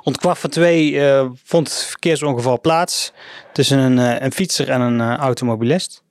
Rond 0.03 0.17
kwart 0.17 0.37
voor 0.37 0.49
twee 0.49 1.01
vond 1.43 1.67
het 1.67 1.83
verkeersongeval 1.83 2.59
plaats 2.59 3.13
tussen 3.53 3.77
een, 3.79 4.23
een 4.23 4.31
fietser 4.31 4.69
en 4.69 4.81
een 4.81 5.17
automobilist. 5.17 6.03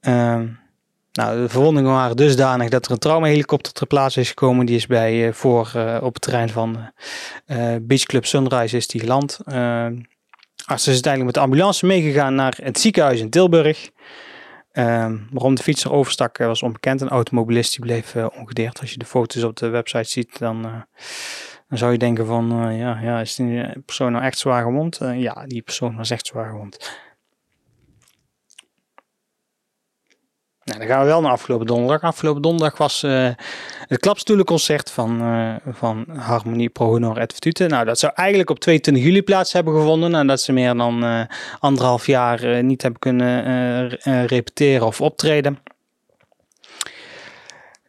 Ehm, 0.00 0.46
nou, 1.12 1.40
de 1.40 1.48
verwondingen 1.48 1.90
waren 1.90 2.16
dusdanig 2.16 2.68
dat 2.68 2.86
er 2.86 2.90
een 2.90 2.98
traumahelikopter 2.98 3.72
ter 3.72 3.86
plaatse 3.86 4.20
is 4.20 4.28
gekomen. 4.28 4.66
Die 4.66 4.76
is 4.76 4.86
bij 4.86 5.26
uh, 5.26 5.32
voor 5.32 5.72
uh, 5.76 5.98
op 6.02 6.14
het 6.14 6.22
terrein 6.22 6.48
van 6.48 6.92
uh, 7.46 7.76
Beach 7.82 8.02
Club 8.02 8.26
Sunrise 8.26 8.76
is 8.76 8.86
die 8.86 9.00
geland. 9.00 9.38
arts 10.64 10.86
is 10.86 10.92
uiteindelijk 10.92 11.24
met 11.24 11.34
de 11.34 11.40
ambulance 11.40 11.86
meegegaan 11.86 12.34
naar 12.34 12.58
het 12.62 12.80
ziekenhuis 12.80 13.20
in 13.20 13.30
Tilburg. 13.30 13.90
waarom 15.30 15.54
de 15.54 15.62
fietser 15.62 15.92
overstak 15.92 16.38
was 16.38 16.62
onbekend. 16.62 17.00
Een 17.00 17.08
automobilist 17.08 17.70
die 17.70 17.80
bleef 17.80 18.16
ongedeerd. 18.16 18.80
Als 18.80 18.90
je 18.90 18.98
de 18.98 19.04
foto's 19.04 19.42
op 19.42 19.56
de 19.56 19.68
website 19.68 20.08
ziet, 20.10 20.38
dan, 20.38 20.62
dan 21.68 21.78
zou 21.78 21.92
je 21.92 21.98
denken 21.98 22.26
van... 22.26 22.74
ja, 22.76 22.98
ja, 23.02 23.20
is 23.20 23.34
die 23.34 23.80
persoon 23.84 24.12
nou 24.12 24.24
echt 24.24 24.38
zwaar 24.38 24.62
gewond? 24.62 25.00
ja, 25.14 25.46
die 25.46 25.62
persoon 25.62 25.96
was 25.96 26.10
echt 26.10 26.26
zwaar 26.26 26.50
gewond. 26.50 27.00
Nou, 30.72 30.84
dan 30.84 30.94
gaan 30.96 31.04
we 31.04 31.10
wel 31.10 31.20
naar 31.20 31.32
afgelopen 31.32 31.66
donderdag. 31.66 32.02
Afgelopen 32.02 32.42
donderdag 32.42 32.78
was 32.78 33.02
uh, 33.02 33.28
het 33.86 34.00
klapstoelenconcert 34.00 34.90
van, 34.90 35.22
uh, 35.22 35.54
van 35.72 36.06
Harmonie 36.16 36.68
Pro 36.68 36.86
Honor 36.86 37.18
et. 37.18 37.58
Nou, 37.68 37.84
dat 37.84 37.98
zou 37.98 38.12
eigenlijk 38.14 38.50
op 38.50 38.58
22 38.58 39.04
juli 39.04 39.22
plaats 39.22 39.52
hebben 39.52 39.74
gevonden. 39.74 40.10
Nadat 40.10 40.40
ze 40.40 40.52
meer 40.52 40.74
dan 40.74 41.04
uh, 41.04 41.20
anderhalf 41.58 42.06
jaar 42.06 42.64
niet 42.64 42.82
hebben 42.82 43.00
kunnen 43.00 43.88
repeteren 44.26 44.86
of 44.86 45.00
optreden. 45.00 45.58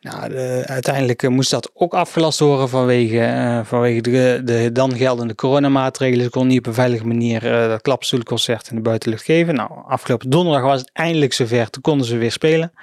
Nou, 0.04 0.30
de, 0.30 0.64
uiteindelijk 0.66 1.30
moest 1.30 1.52
dat 1.52 1.72
ook 1.74 1.94
afgelast 1.94 2.40
worden 2.40 2.70
vanwege, 2.70 3.18
uh, 3.18 3.60
vanwege 3.64 4.02
de, 4.02 4.42
de, 4.44 4.72
dan 4.72 4.96
geldende 4.96 5.36
coronamaatregelen. 5.36 6.24
Ze 6.24 6.30
kon 6.30 6.48
niet 6.48 6.60
op 6.60 6.66
een 6.66 6.74
veilige 6.74 7.08
manier 7.08 7.46
uh, 7.46 7.68
dat 7.68 7.82
klapstoelconcert 7.82 8.70
in 8.70 8.76
de 8.76 8.82
buitenlucht 8.82 9.24
geven. 9.24 9.56
Nou, 9.56 9.70
afgelopen 9.88 10.30
donderdag 10.30 10.64
was 10.64 10.80
het 10.80 10.90
eindelijk 10.94 11.34
zover. 11.34 11.70
Toen 11.70 11.82
konden 11.82 12.08
ze 12.08 12.18
weer 12.18 12.32
spelen. 12.32 12.74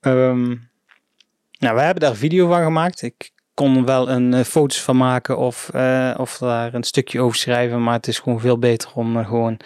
Um, 0.00 0.68
nou, 1.58 1.74
we 1.74 1.80
hebben 1.80 2.02
daar 2.02 2.14
video 2.14 2.48
van 2.48 2.62
gemaakt. 2.62 3.02
Ik 3.02 3.30
kon 3.54 3.84
wel 3.84 4.10
een 4.10 4.44
foto's 4.44 4.82
van 4.82 4.96
maken 4.96 5.38
of, 5.38 5.70
of 6.16 6.38
daar 6.38 6.74
een 6.74 6.82
stukje 6.82 7.20
over 7.20 7.36
schrijven. 7.36 7.82
Maar 7.82 7.94
het 7.94 8.08
is 8.08 8.18
gewoon 8.18 8.40
veel 8.40 8.58
beter 8.58 8.90
om 8.94 9.24
gewoon 9.24 9.60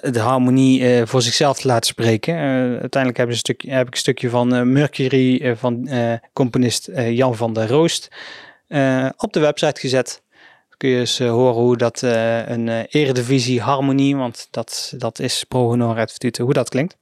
de 0.00 0.20
harmonie 0.20 0.80
uh, 0.80 1.06
voor 1.06 1.22
zichzelf 1.22 1.60
te 1.60 1.66
laten 1.66 1.86
spreken. 1.86 2.34
Uh, 2.34 2.40
uiteindelijk 2.80 3.16
heb, 3.16 3.28
een 3.28 3.36
stukje, 3.36 3.70
heb 3.70 3.86
ik 3.86 3.92
een 3.92 3.98
stukje 3.98 4.30
van 4.30 4.54
uh, 4.54 4.62
Mercury 4.62 5.56
van 5.56 5.88
componist 6.32 6.90
Jan 6.94 7.36
van 7.36 7.52
der 7.52 7.68
Roost 7.68 8.08
op 9.16 9.32
de 9.32 9.40
website 9.40 9.80
gezet. 9.80 10.22
Kun 10.76 10.88
je 10.88 10.98
eens 10.98 11.18
horen 11.18 11.62
hoe 11.62 11.76
dat 11.76 12.02
een 12.02 12.68
eredivisie 12.68 13.60
harmonie, 13.60 14.16
want 14.16 14.48
dat, 14.50 14.94
dat 14.96 15.18
is 15.18 15.44
pro 15.44 15.66
honor 15.66 15.98
et 15.98 16.38
hoe 16.38 16.52
dat 16.52 16.68
klinkt. 16.68 16.96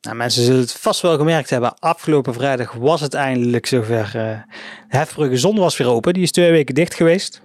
Nou, 0.00 0.16
mensen 0.16 0.42
zullen 0.42 0.60
het 0.60 0.72
vast 0.72 1.00
wel 1.00 1.16
gemerkt 1.16 1.50
hebben. 1.50 1.78
Afgelopen 1.78 2.34
vrijdag 2.34 2.72
was 2.72 3.00
het 3.00 3.14
eindelijk 3.14 3.66
zover. 3.66 4.10
de 4.12 4.42
Hefbrugge 4.88 5.36
Zon 5.36 5.58
was 5.58 5.76
weer 5.76 5.88
open. 5.88 6.12
Die 6.12 6.22
is 6.22 6.30
twee 6.30 6.50
weken 6.50 6.74
dicht 6.74 6.94
geweest. 6.94 7.42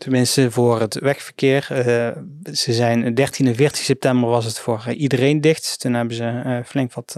Tenminste 0.00 0.50
voor 0.50 0.80
het 0.80 0.94
wegverkeer. 0.94 1.68
Uh, 1.70 2.54
ze 2.54 2.72
zijn 2.72 3.14
13 3.14 3.46
en 3.46 3.54
14 3.54 3.84
september 3.84 4.28
was 4.28 4.44
het 4.44 4.58
voor 4.58 4.92
iedereen 4.92 5.40
dicht. 5.40 5.80
Toen 5.80 5.94
hebben 5.94 6.16
ze 6.16 6.62
flink 6.66 6.92
wat 6.92 7.16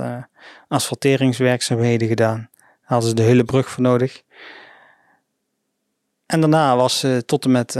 asfalteringswerkzaamheden 0.69 2.09
gedaan. 2.09 2.49
Daar 2.59 2.69
hadden 2.83 3.09
ze 3.09 3.15
de 3.15 3.23
hele 3.23 3.45
brug 3.45 3.69
voor 3.69 3.83
nodig. 3.83 4.23
En 6.27 6.41
daarna 6.41 6.77
was 6.77 7.07
tot, 7.27 7.45
en 7.45 7.51
met, 7.51 7.79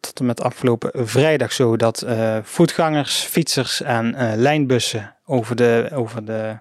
tot 0.00 0.18
en 0.20 0.26
met 0.26 0.40
afgelopen 0.40 1.08
vrijdag 1.08 1.52
zo 1.52 1.76
dat 1.76 2.06
voetgangers, 2.42 3.16
fietsers 3.16 3.82
en 3.82 4.36
lijnbussen 4.36 5.16
over, 5.24 5.56
de, 5.56 5.90
over, 5.92 6.24
de, 6.24 6.58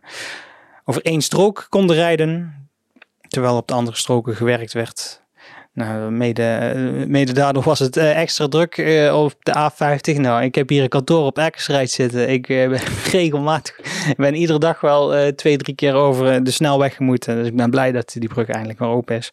over 0.86 1.02
één 1.02 1.22
strook 1.22 1.66
konden 1.70 1.96
rijden. 1.96 2.54
Terwijl 3.28 3.56
op 3.56 3.68
de 3.68 3.74
andere 3.74 3.98
stroken 3.98 4.36
gewerkt 4.36 4.74
werd 4.74 5.23
nou, 5.74 6.12
mede, 6.12 7.06
mede 7.08 7.32
daardoor 7.32 7.64
was 7.64 7.80
het 7.80 7.98
uh, 7.98 8.20
extra 8.20 8.48
druk 8.48 8.78
uh, 8.78 9.22
op 9.22 9.34
de 9.40 9.72
A50. 9.72 10.20
Nou, 10.20 10.44
ik 10.44 10.56
heb 10.56 10.70
hier 10.70 10.84
een 10.84 10.90
kantoor 10.90 11.26
op 11.26 11.38
Eckersrijd 11.38 11.92
zitten. 11.92 12.30
Ik 12.30 12.48
ben 12.48 12.80
regelmatig, 13.12 13.78
ik 14.10 14.18
ben 14.18 14.36
iedere 14.36 14.60
dag 14.60 14.82
wel 14.82 15.34
twee, 15.36 15.58
drie 15.58 15.76
keer 15.76 15.94
over 15.94 16.44
de 16.44 16.52
snelweg 16.52 16.96
gemoeten. 16.96 17.36
Dus 17.36 17.48
ik 17.48 17.56
ben 17.56 17.70
blij 17.70 17.92
dat 17.92 18.16
die 18.20 18.30
brug 18.30 18.48
eindelijk 18.48 18.80
weer 18.80 18.88
open 18.88 19.16
is. 19.16 19.32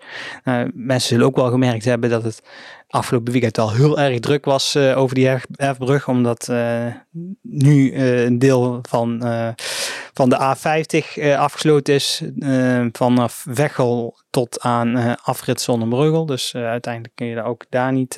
mensen 0.74 1.08
zullen 1.08 1.26
ook 1.26 1.36
wel 1.36 1.50
gemerkt 1.50 1.84
hebben 1.84 2.10
dat 2.10 2.22
het 2.22 2.42
afgelopen 2.90 3.32
weekend 3.32 3.58
al 3.58 3.72
heel 3.72 3.98
erg 3.98 4.20
druk 4.20 4.44
was 4.44 4.76
over 4.76 5.14
die 5.14 5.28
Hefbrug. 5.54 6.08
Omdat 6.08 6.52
nu 7.42 7.94
een 7.96 8.38
deel 8.38 8.78
van 8.88 9.22
van 10.14 10.28
de 10.28 10.56
A50 10.56 11.14
uh, 11.14 11.38
afgesloten 11.38 11.94
is. 11.94 12.22
Vanaf 12.92 13.44
Veghel 13.48 14.18
tot 14.30 14.60
aan 14.60 15.16
afrit 15.22 15.60
Zonnebreugel. 15.60 16.26
Dus 16.26 16.54
uiteindelijk 16.54 17.14
kun 17.14 17.26
je 17.26 17.34
daar 17.34 17.44
ook 17.44 17.64
daar 17.68 17.92
niet... 17.92 18.14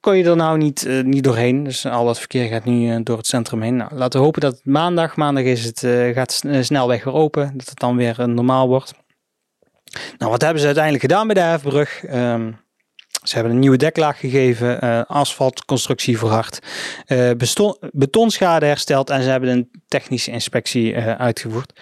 kon 0.00 0.16
je 0.16 0.24
er 0.24 0.36
nou 0.36 0.58
niet, 0.58 0.88
niet 1.02 1.24
doorheen. 1.24 1.64
Dus 1.64 1.86
al 1.86 2.04
dat 2.04 2.18
verkeer 2.18 2.48
gaat 2.48 2.64
nu 2.64 3.02
door 3.02 3.16
het 3.16 3.26
centrum 3.26 3.62
heen. 3.62 3.76
Nou, 3.76 3.94
laten 3.94 4.18
we 4.18 4.24
hopen 4.24 4.40
dat 4.40 4.52
het 4.52 4.64
maandag, 4.64 5.16
maandag 5.16 5.44
is 5.44 5.64
het, 5.64 5.78
gaat 6.14 6.42
snelweg 6.60 7.04
weer 7.04 7.14
open. 7.14 7.52
Dat 7.56 7.68
het 7.68 7.78
dan 7.78 7.96
weer 7.96 8.28
normaal 8.28 8.68
wordt. 8.68 8.94
Nou, 10.18 10.30
wat 10.30 10.42
hebben 10.42 10.60
ze 10.60 10.66
uiteindelijk 10.66 11.04
gedaan 11.04 11.26
bij 11.26 11.34
de 11.34 11.40
Hefbrug? 11.40 12.02
Um, 12.12 12.64
ze 13.28 13.34
hebben 13.34 13.52
een 13.52 13.58
nieuwe 13.58 13.76
deklaag 13.76 14.18
gegeven, 14.18 14.84
uh, 14.84 15.02
asfaltconstructie 15.06 16.18
verhard, 16.18 16.58
uh, 17.06 17.30
betonschade 17.92 18.66
hersteld 18.66 19.10
en 19.10 19.22
ze 19.22 19.28
hebben 19.28 19.50
een 19.50 19.70
technische 19.88 20.30
inspectie 20.30 20.92
uh, 20.92 21.14
uitgevoerd. 21.14 21.80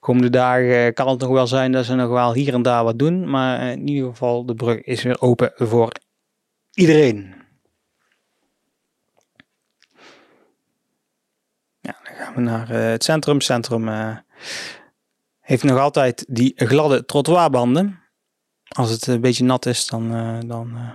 Komende 0.00 0.30
dagen 0.30 0.94
kan 0.94 1.08
het 1.08 1.20
nog 1.20 1.30
wel 1.30 1.46
zijn 1.46 1.72
dat 1.72 1.84
ze 1.84 1.94
nog 1.94 2.08
wel 2.08 2.34
hier 2.34 2.54
en 2.54 2.62
daar 2.62 2.84
wat 2.84 2.98
doen, 2.98 3.30
maar 3.30 3.70
in 3.70 3.88
ieder 3.88 4.10
geval 4.10 4.46
de 4.46 4.54
brug 4.54 4.80
is 4.80 5.02
weer 5.02 5.20
open 5.20 5.52
voor 5.54 5.92
iedereen. 6.74 7.34
Dan 11.80 11.94
gaan 12.16 12.34
we 12.34 12.40
naar 12.40 12.68
het 12.68 13.04
centrum. 13.04 13.40
Centrum 13.40 13.88
heeft 15.44 15.62
nog 15.62 15.78
altijd 15.78 16.24
die 16.28 16.52
gladde 16.56 17.04
trottoirbanden 17.04 18.02
als 18.68 18.90
het 18.90 19.06
een 19.06 19.20
beetje 19.20 19.44
nat 19.44 19.66
is, 19.66 19.86
dan, 19.86 20.14
uh, 20.14 20.38
dan, 20.46 20.70
uh, 20.74 20.90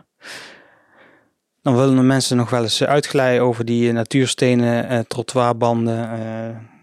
dan 1.61 1.75
willen 1.75 1.95
de 1.95 2.01
mensen 2.01 2.37
nog 2.37 2.49
wel 2.49 2.61
eens 2.61 2.83
uitglijden 2.83 3.43
over 3.43 3.65
die 3.65 3.91
natuurstenen 3.91 4.91
uh, 4.91 4.99
trottoirbanden. 4.99 6.09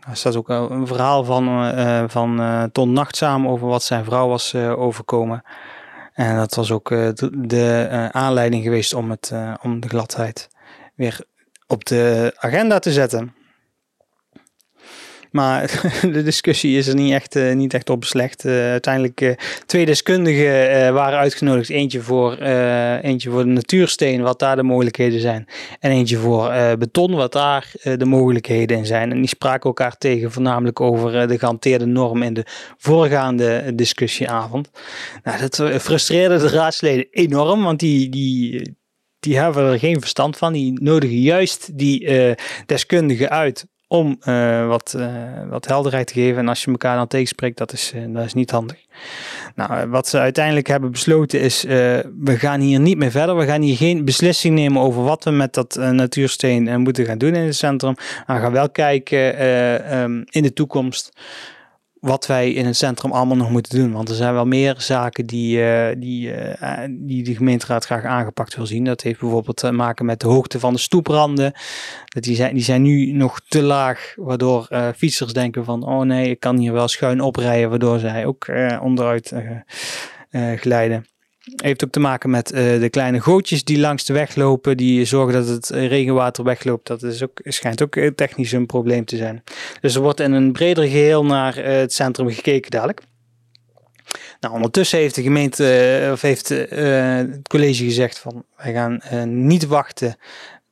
er 0.09 0.17
staat 0.17 0.37
ook 0.37 0.49
een 0.49 0.87
verhaal 0.87 1.25
van, 1.25 1.73
van 2.11 2.69
Ton 2.73 2.93
Nachtzaam 2.93 3.49
over 3.49 3.67
wat 3.67 3.83
zijn 3.83 4.05
vrouw 4.05 4.29
was 4.29 4.55
overkomen. 4.55 5.43
En 6.13 6.37
dat 6.37 6.55
was 6.55 6.71
ook 6.71 6.89
de, 6.89 7.31
de 7.47 8.09
aanleiding 8.13 8.63
geweest 8.63 8.95
om, 8.95 9.11
het, 9.11 9.33
om 9.63 9.81
de 9.81 9.89
gladheid 9.89 10.49
weer 10.95 11.21
op 11.67 11.85
de 11.85 12.33
agenda 12.37 12.79
te 12.79 12.93
zetten. 12.93 13.35
Maar 15.31 15.83
de 16.13 16.23
discussie 16.23 16.77
is 16.77 16.87
er 16.87 16.95
niet 16.95 17.13
echt, 17.13 17.37
uh, 17.37 17.55
niet 17.55 17.75
echt 17.75 17.91
op 17.91 18.01
beslecht. 18.01 18.45
Uh, 18.45 18.53
uiteindelijk 18.53 19.21
uh, 19.21 19.33
twee 19.67 19.87
deskundigen 19.87 20.95
waren 20.95 21.19
uitgenodigd. 21.19 21.69
Eentje 21.69 22.01
voor, 22.01 22.37
eentje 23.03 23.31
voor 23.31 23.45
de 23.45 23.51
natuursteen, 23.51 24.23
wat 24.23 24.39
daar 24.39 24.57
de 24.57 24.63
mogelijkheden 24.63 25.21
zijn. 25.21 25.47
En 25.81 25.91
eentje 25.91 26.17
voor 26.17 26.53
beton, 26.79 27.15
wat 27.15 27.33
daar 27.33 27.73
de 27.83 28.05
mogelijkheden 28.05 28.77
in 28.77 28.87
zijn. 28.87 29.11
En 29.11 29.19
die 29.19 29.29
spraken 29.29 29.65
elkaar 29.65 29.97
tegen, 29.99 30.33
voornamelijk 30.33 30.81
over 30.81 31.29
de 31.29 31.39
gehanteerde 31.39 31.87
norm 31.87 32.23
in 32.23 32.35
de 32.35 32.45
voorgaande 32.77 33.75
discussieavond. 33.75 34.71
Nou, 35.23 35.39
dat 35.39 35.83
frustreerde 35.83 36.39
de 36.39 36.49
raadsleden 36.49 37.07
enorm, 37.11 37.63
want 37.63 37.81
die, 37.81 38.09
die, 38.09 38.77
die 39.21 39.39
hebben 39.39 39.73
er 39.73 39.79
geen 39.79 40.01
verstand 40.01 40.37
van. 40.37 40.53
Die 40.53 40.83
nodigen 40.83 41.21
juist 41.21 41.79
die 41.79 42.09
deskundigen 42.67 43.31
uit 43.31 43.67
om 43.89 44.17
uh, 44.29 44.67
wat, 44.67 44.95
uh, 44.97 45.09
wat 45.49 45.67
helderheid 45.67 46.07
te 46.07 46.13
geven. 46.13 46.39
En 46.39 46.49
als 46.49 46.65
je 46.65 46.71
elkaar 46.71 46.97
dan 46.97 47.07
tegenspreekt, 47.07 47.59
dat 47.59 47.73
is, 47.73 47.93
uh, 47.95 48.05
dat 48.09 48.25
is 48.25 48.35
niet 48.35 48.51
handig. 48.51 48.79
Nou, 49.55 49.89
wat 49.89 50.09
ze 50.09 50.19
uiteindelijk 50.19 50.67
hebben 50.67 50.91
besloten 50.91 51.41
is, 51.41 51.63
we 51.63 52.35
gaan 52.39 52.61
hier 52.61 52.81
niet 52.81 52.97
meer 52.97 53.11
verder. 53.11 53.37
We 53.37 53.47
gaan 53.47 53.61
hier 53.61 53.77
geen 53.77 54.05
beslissing 54.05 54.55
nemen 54.55 54.83
over 54.83 55.03
wat 55.03 55.25
we 55.25 55.31
met 55.31 55.55
dat 55.55 55.75
natuursteen 55.75 56.81
moeten 56.81 57.05
gaan 57.05 57.19
doen 57.19 57.35
in 57.35 57.45
het 57.45 57.57
centrum. 57.57 57.95
we 58.27 58.33
gaan 58.33 58.53
wel 58.53 58.71
kijken 58.71 59.39
ehm, 59.89 60.23
in 60.25 60.43
de 60.43 60.53
toekomst 60.53 61.13
wat 62.01 62.27
wij 62.27 62.53
in 62.53 62.67
het 62.67 62.77
centrum 62.77 63.13
allemaal 63.13 63.37
nog 63.37 63.51
moeten 63.51 63.79
doen. 63.79 63.93
Want 63.93 64.09
er 64.09 64.15
zijn 64.15 64.35
wel 64.35 64.47
meer 64.47 64.75
zaken 64.79 65.27
die, 65.27 65.59
uh, 65.59 65.89
die, 65.99 66.35
uh, 66.61 66.73
die 66.89 67.23
de 67.23 67.35
gemeenteraad 67.35 67.85
graag 67.85 68.05
aangepakt 68.05 68.57
wil 68.57 68.67
zien. 68.67 68.85
Dat 68.85 69.03
heeft 69.03 69.21
bijvoorbeeld 69.21 69.57
te 69.57 69.73
maken 69.73 70.05
met 70.05 70.21
de 70.21 70.27
hoogte 70.27 70.61
van 70.61 70.73
de 70.73 70.79
stoepranden. 70.79 71.53
Dat 72.05 72.23
die, 72.23 72.37
zijn, 72.37 72.55
die 72.55 72.65
zijn 72.65 72.83
nu 72.83 73.13
nog 73.13 73.41
te 73.49 73.63
laag, 73.63 74.15
waardoor 74.17 74.67
uh, 74.71 74.89
fietsers 74.97 75.33
denken 75.33 75.65
van... 75.65 75.85
oh 75.85 76.01
nee, 76.01 76.31
ik 76.31 76.41
kan 76.41 76.57
hier 76.57 76.73
wel 76.73 76.89
schuin 76.89 77.21
oprijden, 77.21 77.71
waardoor 77.71 77.99
zij 77.99 78.27
ook 78.27 78.47
onderuit 78.81 79.33
glijden 80.57 81.07
heeft 81.55 81.85
ook 81.85 81.91
te 81.91 82.01
maken 82.01 82.31
met 82.31 82.53
uh, 82.53 82.81
de 82.81 82.91
kleine 82.91 83.21
gootjes 83.21 83.65
die 83.65 83.79
langs 83.79 84.05
de 84.05 84.13
weg 84.13 84.35
lopen, 84.35 84.77
die 84.77 85.05
zorgen 85.05 85.33
dat 85.33 85.49
het 85.49 85.69
regenwater 85.69 86.45
wegloopt. 86.45 86.87
Dat 86.87 87.03
is 87.03 87.23
ook, 87.23 87.41
schijnt 87.45 87.83
ook 87.83 87.97
eh, 87.97 88.11
technisch 88.11 88.53
een 88.53 88.67
probleem 88.67 89.05
te 89.05 89.17
zijn. 89.17 89.43
Dus 89.81 89.95
er 89.95 90.01
wordt 90.01 90.21
in 90.21 90.33
een 90.33 90.53
breder 90.53 90.85
geheel 90.85 91.25
naar 91.25 91.57
het 91.57 91.93
centrum 91.93 92.31
gekeken 92.31 92.71
dadelijk. 92.71 93.01
Nou, 94.41 94.55
ondertussen 94.55 94.99
heeft 94.99 95.15
de 95.15 95.23
gemeente, 95.23 96.09
of 96.13 96.21
heeft 96.21 96.49
het 96.49 97.49
college 97.49 97.85
gezegd 97.85 98.19
van 98.19 98.45
wij 98.57 98.73
gaan 98.73 99.01
niet 99.47 99.67
wachten 99.67 100.17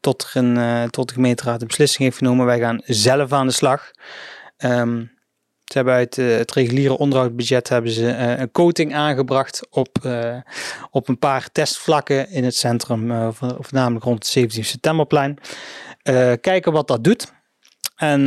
tot, 0.00 0.30
een, 0.34 0.90
tot 0.90 1.08
de 1.08 1.14
gemeenteraad 1.14 1.60
een 1.60 1.66
beslissing 1.66 2.02
heeft 2.02 2.18
genomen. 2.18 2.46
Wij 2.46 2.58
gaan 2.58 2.80
zelf 2.84 3.32
aan 3.32 3.46
de 3.46 3.52
slag. 3.52 3.90
Um, 4.58 5.13
ze 5.74 5.80
hebben 5.80 5.98
uit 5.98 6.16
uh, 6.16 6.36
het 6.36 6.52
reguliere 6.52 6.98
onderhoudsbudget 6.98 7.68
hebben 7.68 7.90
ze 7.90 8.02
uh, 8.02 8.38
een 8.38 8.50
coating 8.50 8.94
aangebracht 8.94 9.66
op, 9.70 9.98
uh, 10.02 10.36
op 10.90 11.08
een 11.08 11.18
paar 11.18 11.48
testvlakken 11.52 12.30
in 12.30 12.44
het 12.44 12.56
centrum, 12.56 13.28
of 13.58 13.72
namelijk 13.72 14.04
rond 14.04 14.18
het 14.18 14.26
17 14.26 14.64
septemberplein. 14.64 15.38
kijken 16.40 16.72
wat 16.72 16.88
dat 16.88 17.04
doet. 17.04 17.32
En 17.96 18.22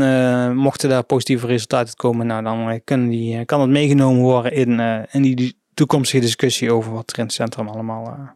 mochten 0.55 0.89
daar 0.89 1.03
positieve 1.03 1.47
resultaten 1.47 1.95
komen, 1.95 2.27
nou, 2.27 2.43
dan 2.43 2.81
kunnen 2.83 3.09
die, 3.09 3.45
kan 3.45 3.61
het 3.61 3.69
meegenomen 3.69 4.21
worden 4.21 4.51
in, 4.51 4.79
in 5.11 5.21
die 5.21 5.61
toekomstige 5.73 6.21
discussie 6.21 6.71
over 6.71 6.93
wat 6.93 7.11
er 7.11 7.17
in 7.17 7.23
het 7.23 7.33
centrum 7.33 7.67
allemaal, 7.67 8.35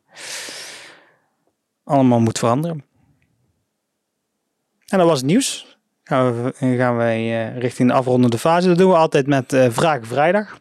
allemaal 1.83 2.19
moet 2.19 2.39
veranderen. 2.39 2.85
En 4.87 4.97
dat 4.97 5.07
was 5.07 5.17
het 5.17 5.27
nieuws 5.27 5.70
gaan, 6.11 6.43
we, 6.43 6.95
wij 6.95 7.51
uh, 7.53 7.57
richting 7.57 7.89
de 7.89 7.95
afrondende 7.95 8.37
fase. 8.37 8.67
Dat 8.67 8.77
doen 8.77 8.89
we 8.89 8.97
altijd 8.97 9.27
met 9.27 9.53
uh, 9.53 9.65
Vragen 9.69 10.07
Vrijdag. 10.07 10.59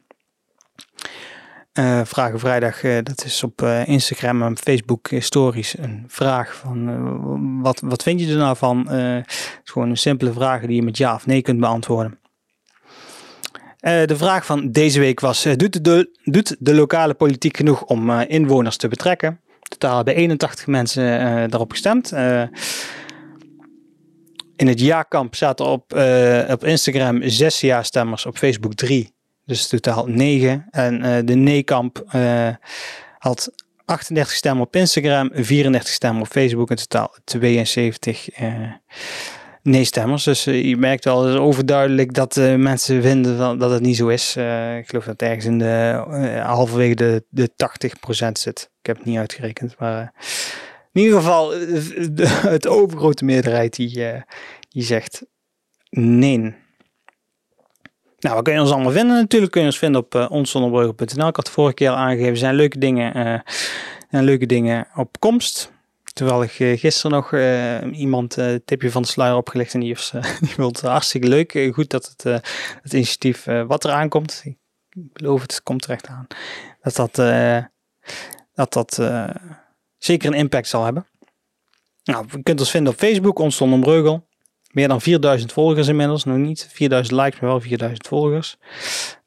Uh, 1.79 2.01
Vragen 2.05 2.39
Vrijdag, 2.39 2.81
dat 2.81 3.25
is 3.25 3.45
op 3.45 3.63
Instagram 3.85 4.43
en 4.43 4.59
Facebook 4.59 5.09
stories 5.19 5.79
een 5.79 6.05
vraag 6.09 6.55
van 6.55 7.63
wat, 7.63 7.81
wat 7.85 8.03
vind 8.03 8.21
je 8.21 8.31
er 8.31 8.37
nou 8.37 8.57
van? 8.57 8.89
het 8.89 9.61
is 9.65 9.71
gewoon 9.71 9.91
een 9.91 9.97
simpele 9.97 10.33
vraag 10.33 10.61
die 10.61 10.77
je 10.77 10.83
met 10.83 10.97
ja 10.97 11.15
of 11.15 11.27
nee 11.27 11.43
kunt 11.43 11.61
beantwoorden. 11.61 12.19
de 13.81 14.17
vraag 14.17 14.47
van 14.47 14.71
deze 14.71 15.01
week 15.01 15.21
was: 15.21 15.43
doet, 15.57 15.85
de, 15.85 16.19
doet 16.25 16.57
de 16.59 16.75
lokale 16.75 17.15
politiek 17.15 17.57
genoeg 17.57 17.83
om 17.83 18.11
inwoners 18.11 18.77
te 18.77 18.89
betrekken? 18.89 19.41
Totaal 19.63 19.97
hebben 19.97 20.15
81 20.15 20.67
mensen 20.67 21.51
daarop 21.51 21.71
gestemd. 21.71 22.13
In 24.61 24.68
het 24.68 24.81
jaarkamp 24.81 25.35
zaten 25.35 25.66
op, 25.66 25.94
uh, 25.94 26.42
op 26.51 26.64
Instagram 26.64 27.20
zes 27.23 27.61
ja-stemmers, 27.61 28.27
op 28.27 28.38
Facebook 28.38 28.75
drie. 28.75 29.14
Dus 29.44 29.68
totaal 29.68 30.07
negen. 30.07 30.66
En 30.70 31.05
uh, 31.05 31.16
de 31.25 31.35
nee-kamp 31.35 32.05
uh, 32.14 32.49
had 33.18 33.53
38 33.85 34.35
stemmen 34.35 34.66
op 34.66 34.77
Instagram, 34.77 35.31
34 35.33 35.92
stemmen 35.92 36.23
op 36.23 36.29
Facebook. 36.29 36.70
In 36.70 36.77
totaal 36.77 37.14
72 37.25 38.29
nee-stemmers. 39.62 40.25
Dus 40.25 40.44
je 40.44 40.77
merkt 40.77 41.05
wel, 41.05 41.25
het 41.25 41.38
overduidelijk 41.38 42.14
dat 42.14 42.37
mensen 42.57 43.03
vinden 43.03 43.59
dat 43.59 43.70
het 43.70 43.83
niet 43.83 43.96
zo 43.96 44.09
is. 44.09 44.37
ik 44.79 44.88
geloof 44.88 45.05
dat 45.05 45.23
ergens 45.23 45.44
in 45.44 45.59
de 45.59 46.40
halverwege 46.44 46.94
de, 46.94 47.25
de 47.29 47.51
80% 48.29 48.33
zit. 48.33 48.70
Ik 48.81 48.87
heb 48.87 48.96
het 48.96 49.07
niet 49.07 49.18
uitgerekend, 49.18 49.79
maar 49.79 50.12
in 50.92 51.00
ieder 51.00 51.18
geval, 51.18 51.48
de, 51.48 52.26
het 52.26 52.66
overgrote 52.66 53.24
meerderheid 53.24 53.76
die, 53.76 53.98
uh, 53.98 54.22
die 54.68 54.83
zegt 54.83 55.22
nee. 55.90 56.38
Nou, 58.18 58.35
wat 58.35 58.44
kun 58.44 58.53
je 58.53 58.61
ons 58.61 58.70
allemaal 58.70 58.92
vinden? 58.92 59.16
Natuurlijk 59.16 59.53
kun 59.53 59.61
je 59.61 59.66
ons 59.66 59.79
vinden 59.79 60.00
op 60.00 60.14
uh, 60.14 60.88
Ik 60.88 61.16
had 61.16 61.37
het 61.37 61.50
vorige 61.50 61.74
keer 61.74 61.90
al 61.90 61.96
aangegeven, 61.96 62.31
er 62.31 62.37
zijn 62.37 62.55
leuke 62.55 62.79
dingen, 62.79 63.16
uh, 63.16 63.40
zijn 64.11 64.24
leuke 64.24 64.46
dingen 64.46 64.88
op 64.94 65.20
komst. 65.20 65.72
Terwijl 66.12 66.42
ik 66.42 66.79
gisteren 66.81 67.11
nog 67.11 67.33
iemand 67.92 68.38
uh, 68.38 68.55
tipje 68.64 68.90
van 68.90 69.03
de 69.03 69.09
sluier 69.09 69.37
opgelegd 69.37 69.74
en 69.74 69.81
die, 69.81 69.96
die 70.40 70.55
vond 70.55 70.76
het 70.76 70.90
hartstikke 70.90 71.29
leuk. 71.29 71.70
goed 71.72 71.90
dat 71.90 72.14
het, 72.16 72.42
het 72.83 72.92
initiatief 72.92 73.44
wat 73.44 73.85
er 73.85 73.90
aankomt, 73.90 74.40
ik 74.44 74.57
beloof 75.12 75.42
het, 75.42 75.62
komt 75.62 75.83
terecht 75.83 76.07
aan, 76.07 76.26
dat 76.83 76.96
dat, 76.96 77.14
dat, 78.55 78.72
dat 78.72 78.98
zeker 80.01 80.29
een 80.29 80.39
impact 80.39 80.69
zal 80.69 80.85
hebben. 80.85 81.07
Nou, 82.05 82.27
je 82.31 82.43
kunt 82.43 82.61
ons 82.61 82.71
vinden 82.71 82.93
op 82.93 82.99
Facebook, 82.99 83.39
ons 83.39 83.59
Breugel. 83.81 84.29
Meer 84.71 84.89
dan 84.89 85.01
4000 85.01 85.53
volgers 85.53 85.89
inmiddels, 85.89 86.25
nog 86.25 86.37
niet 86.37 86.69
4000 86.73 87.21
likes, 87.21 87.41
maar 87.41 87.51
wel 87.51 87.61
4000 87.61 88.07
volgers. 88.07 88.57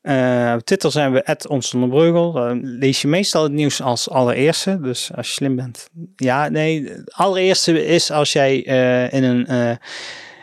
Uh, 0.02 0.54
op 0.58 0.66
Twitter 0.66 0.92
zijn 0.92 1.12
we 1.12 1.38
@onstonderbreugel. 1.48 2.50
Uh, 2.50 2.58
lees 2.62 3.02
je 3.02 3.08
meestal 3.08 3.44
het 3.44 3.52
nieuws 3.52 3.82
als 3.82 4.10
allereerste. 4.10 4.80
Dus 4.82 5.12
als 5.16 5.28
je 5.28 5.34
slim 5.34 5.56
bent. 5.56 5.90
Ja, 6.16 6.50
nee. 6.50 6.92
Allereerste 7.06 7.86
is 7.86 8.12
als 8.12 8.34
jij 8.34 8.68
uh, 8.68 9.14
in 9.14 9.24
een, 9.24 9.78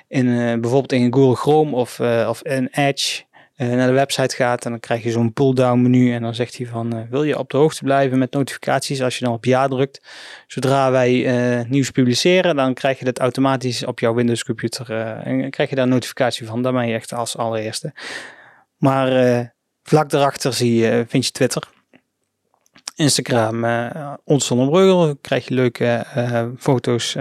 in, 0.08 0.26
bijvoorbeeld 0.60 0.92
in 0.92 1.14
Google 1.14 1.36
Chrome 1.36 1.76
of, 1.76 2.00
of 2.26 2.42
in 2.42 2.68
Edge 2.70 3.22
naar 3.68 3.86
de 3.86 3.92
website 3.92 4.36
gaat 4.36 4.64
en 4.64 4.70
dan 4.70 4.80
krijg 4.80 5.02
je 5.02 5.10
zo'n 5.10 5.32
pull-down 5.32 5.82
menu 5.82 6.12
en 6.12 6.22
dan 6.22 6.34
zegt 6.34 6.56
hij 6.56 6.66
van 6.66 6.96
uh, 6.96 7.02
wil 7.10 7.22
je 7.22 7.38
op 7.38 7.50
de 7.50 7.56
hoogte 7.56 7.84
blijven 7.84 8.18
met 8.18 8.32
notificaties 8.32 9.02
als 9.02 9.18
je 9.18 9.24
dan 9.24 9.34
op 9.34 9.44
ja 9.44 9.68
drukt. 9.68 10.00
Zodra 10.46 10.90
wij 10.90 11.12
uh, 11.12 11.64
nieuws 11.68 11.90
publiceren 11.90 12.56
dan 12.56 12.74
krijg 12.74 12.98
je 12.98 13.04
dat 13.04 13.18
automatisch 13.18 13.84
op 13.84 13.98
jouw 13.98 14.14
Windows 14.14 14.44
computer 14.44 14.90
en 15.24 15.50
krijg 15.50 15.68
je 15.68 15.74
daar 15.74 15.84
een 15.84 15.90
notificatie 15.90 16.46
van. 16.46 16.62
Dan 16.62 16.74
ben 16.74 16.88
je 16.88 16.94
echt 16.94 17.12
als 17.12 17.36
allereerste. 17.36 17.92
Maar 18.76 19.52
vlak 19.82 20.10
daarachter 20.10 20.52
zie 20.52 20.74
je, 20.74 21.04
vind 21.08 21.26
je 21.26 21.32
Twitter. 21.32 21.68
Instagram, 22.94 23.64
uh, 23.64 24.12
ons 24.24 24.52
krijg 25.20 25.48
je 25.48 25.54
leuke 25.54 26.04
foto's. 26.58 27.16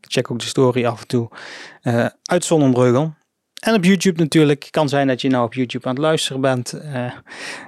check 0.00 0.30
ook 0.30 0.38
de 0.38 0.46
story 0.46 0.84
af 0.84 1.00
en 1.00 1.06
toe 1.06 1.30
uit 2.22 2.44
Zonnebreugel. 2.44 3.14
En 3.62 3.74
op 3.74 3.84
YouTube 3.84 4.22
natuurlijk. 4.22 4.68
Kan 4.70 4.88
zijn 4.88 5.06
dat 5.06 5.20
je 5.20 5.28
nou 5.28 5.44
op 5.44 5.54
YouTube 5.54 5.86
aan 5.86 5.94
het 5.94 6.02
luisteren 6.02 6.40
bent. 6.40 6.74
Uh, 6.74 7.12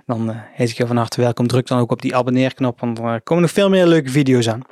dan 0.07 0.31
uh, 0.31 0.37
heet 0.39 0.71
ik 0.71 0.77
je 0.77 0.87
van 0.87 0.97
harte 0.97 1.21
welkom. 1.21 1.47
Druk 1.47 1.67
dan 1.67 1.79
ook 1.79 1.91
op 1.91 2.03
die 2.03 2.17
abonneerknop, 2.17 2.81
want 2.81 2.99
er 2.99 3.23
komen 3.23 3.43
nog 3.43 3.53
veel 3.53 3.69
meer 3.69 3.87
leuke 3.87 4.11
video's 4.11 4.49
aan. 4.49 4.63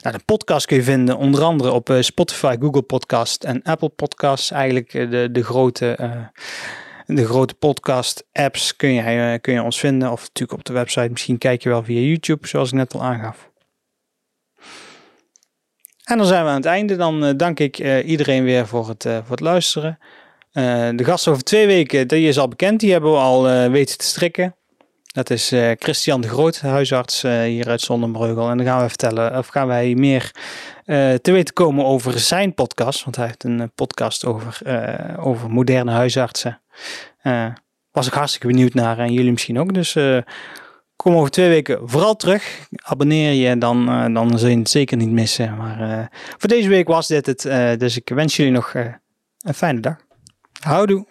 Nou, 0.00 0.16
de 0.16 0.24
podcast 0.24 0.66
kun 0.66 0.76
je 0.76 0.82
vinden 0.82 1.16
onder 1.16 1.42
andere 1.42 1.72
op 1.72 1.96
Spotify, 2.00 2.56
Google 2.60 2.82
Podcast 2.82 3.44
en 3.44 3.62
Apple 3.62 3.88
Podcasts. 3.88 4.50
Eigenlijk 4.50 4.90
de, 4.90 5.28
de 5.32 5.44
grote, 5.44 5.96
de 7.06 7.24
grote 7.24 7.54
podcast 7.54 8.24
apps 8.32 8.76
kun 8.76 8.92
je, 8.92 9.38
kun 9.40 9.52
je 9.52 9.62
ons 9.62 9.78
vinden. 9.78 10.12
Of 10.12 10.20
natuurlijk 10.20 10.58
op 10.58 10.64
de 10.64 10.72
website. 10.72 11.08
Misschien 11.10 11.38
kijk 11.38 11.62
je 11.62 11.68
wel 11.68 11.84
via 11.84 12.00
YouTube, 12.00 12.46
zoals 12.46 12.68
ik 12.68 12.74
net 12.74 12.94
al 12.94 13.02
aangaf. 13.02 13.50
En 16.04 16.16
dan 16.16 16.26
zijn 16.26 16.44
we 16.44 16.50
aan 16.50 16.56
het 16.56 16.64
einde. 16.64 16.96
Dan 16.96 17.36
dank 17.36 17.60
ik 17.60 18.04
iedereen 18.04 18.44
weer 18.44 18.66
voor 18.66 18.88
het, 18.88 19.02
voor 19.02 19.30
het 19.30 19.40
luisteren. 19.40 19.98
Uh, 20.56 20.88
de 20.94 21.04
gast 21.04 21.28
over 21.28 21.42
twee 21.42 21.66
weken, 21.66 22.08
die 22.08 22.28
is 22.28 22.38
al 22.38 22.48
bekend. 22.48 22.80
Die 22.80 22.92
hebben 22.92 23.10
we 23.10 23.18
al 23.18 23.50
uh, 23.50 23.70
weten 23.70 23.98
te 23.98 24.04
strikken. 24.04 24.54
Dat 25.06 25.30
is 25.30 25.52
uh, 25.52 25.70
Christian 25.78 26.20
de 26.20 26.28
Groot, 26.28 26.60
huisarts 26.60 27.22
hier 27.22 27.68
uit 27.68 27.80
Zondenbreugel. 27.80 28.50
En 28.50 28.56
dan 28.56 28.66
gaan 28.66 28.82
we 28.82 28.88
vertellen, 28.88 29.38
of 29.38 29.46
gaan 29.46 29.66
wij 29.66 29.94
meer 29.94 30.30
te 31.22 31.32
weten 31.32 31.54
komen 31.54 31.84
over 31.84 32.18
zijn 32.18 32.54
podcast. 32.54 33.04
Want 33.04 33.16
hij 33.16 33.26
heeft 33.26 33.44
een 33.44 33.70
podcast 33.74 34.24
over, 34.24 34.60
over 35.18 35.50
moderne 35.50 35.90
huisartsen. 35.90 36.60
was 37.90 38.06
ik 38.06 38.12
hartstikke 38.12 38.46
benieuwd 38.46 38.74
naar 38.74 38.98
en 38.98 39.12
jullie 39.12 39.32
misschien 39.32 39.58
ook. 39.58 39.74
Dus 39.74 39.96
kom 40.96 41.16
over 41.16 41.30
twee 41.30 41.48
weken 41.48 41.88
vooral 41.88 42.16
terug. 42.16 42.68
Abonneer 42.82 43.32
je, 43.32 43.58
dan, 43.58 43.86
dan 44.14 44.38
zul 44.38 44.48
je 44.48 44.58
het 44.58 44.70
zeker 44.70 44.96
niet 44.96 45.10
missen. 45.10 45.56
Maar 45.56 46.08
voor 46.38 46.48
deze 46.48 46.68
week 46.68 46.88
was 46.88 47.06
dit 47.06 47.26
het. 47.26 47.42
dus 47.80 47.96
ik 47.96 48.08
wens 48.08 48.36
jullie 48.36 48.52
nog 48.52 48.74
een 48.74 49.54
fijne 49.54 49.80
dag. 49.80 50.05
Houdoe. 50.64 51.04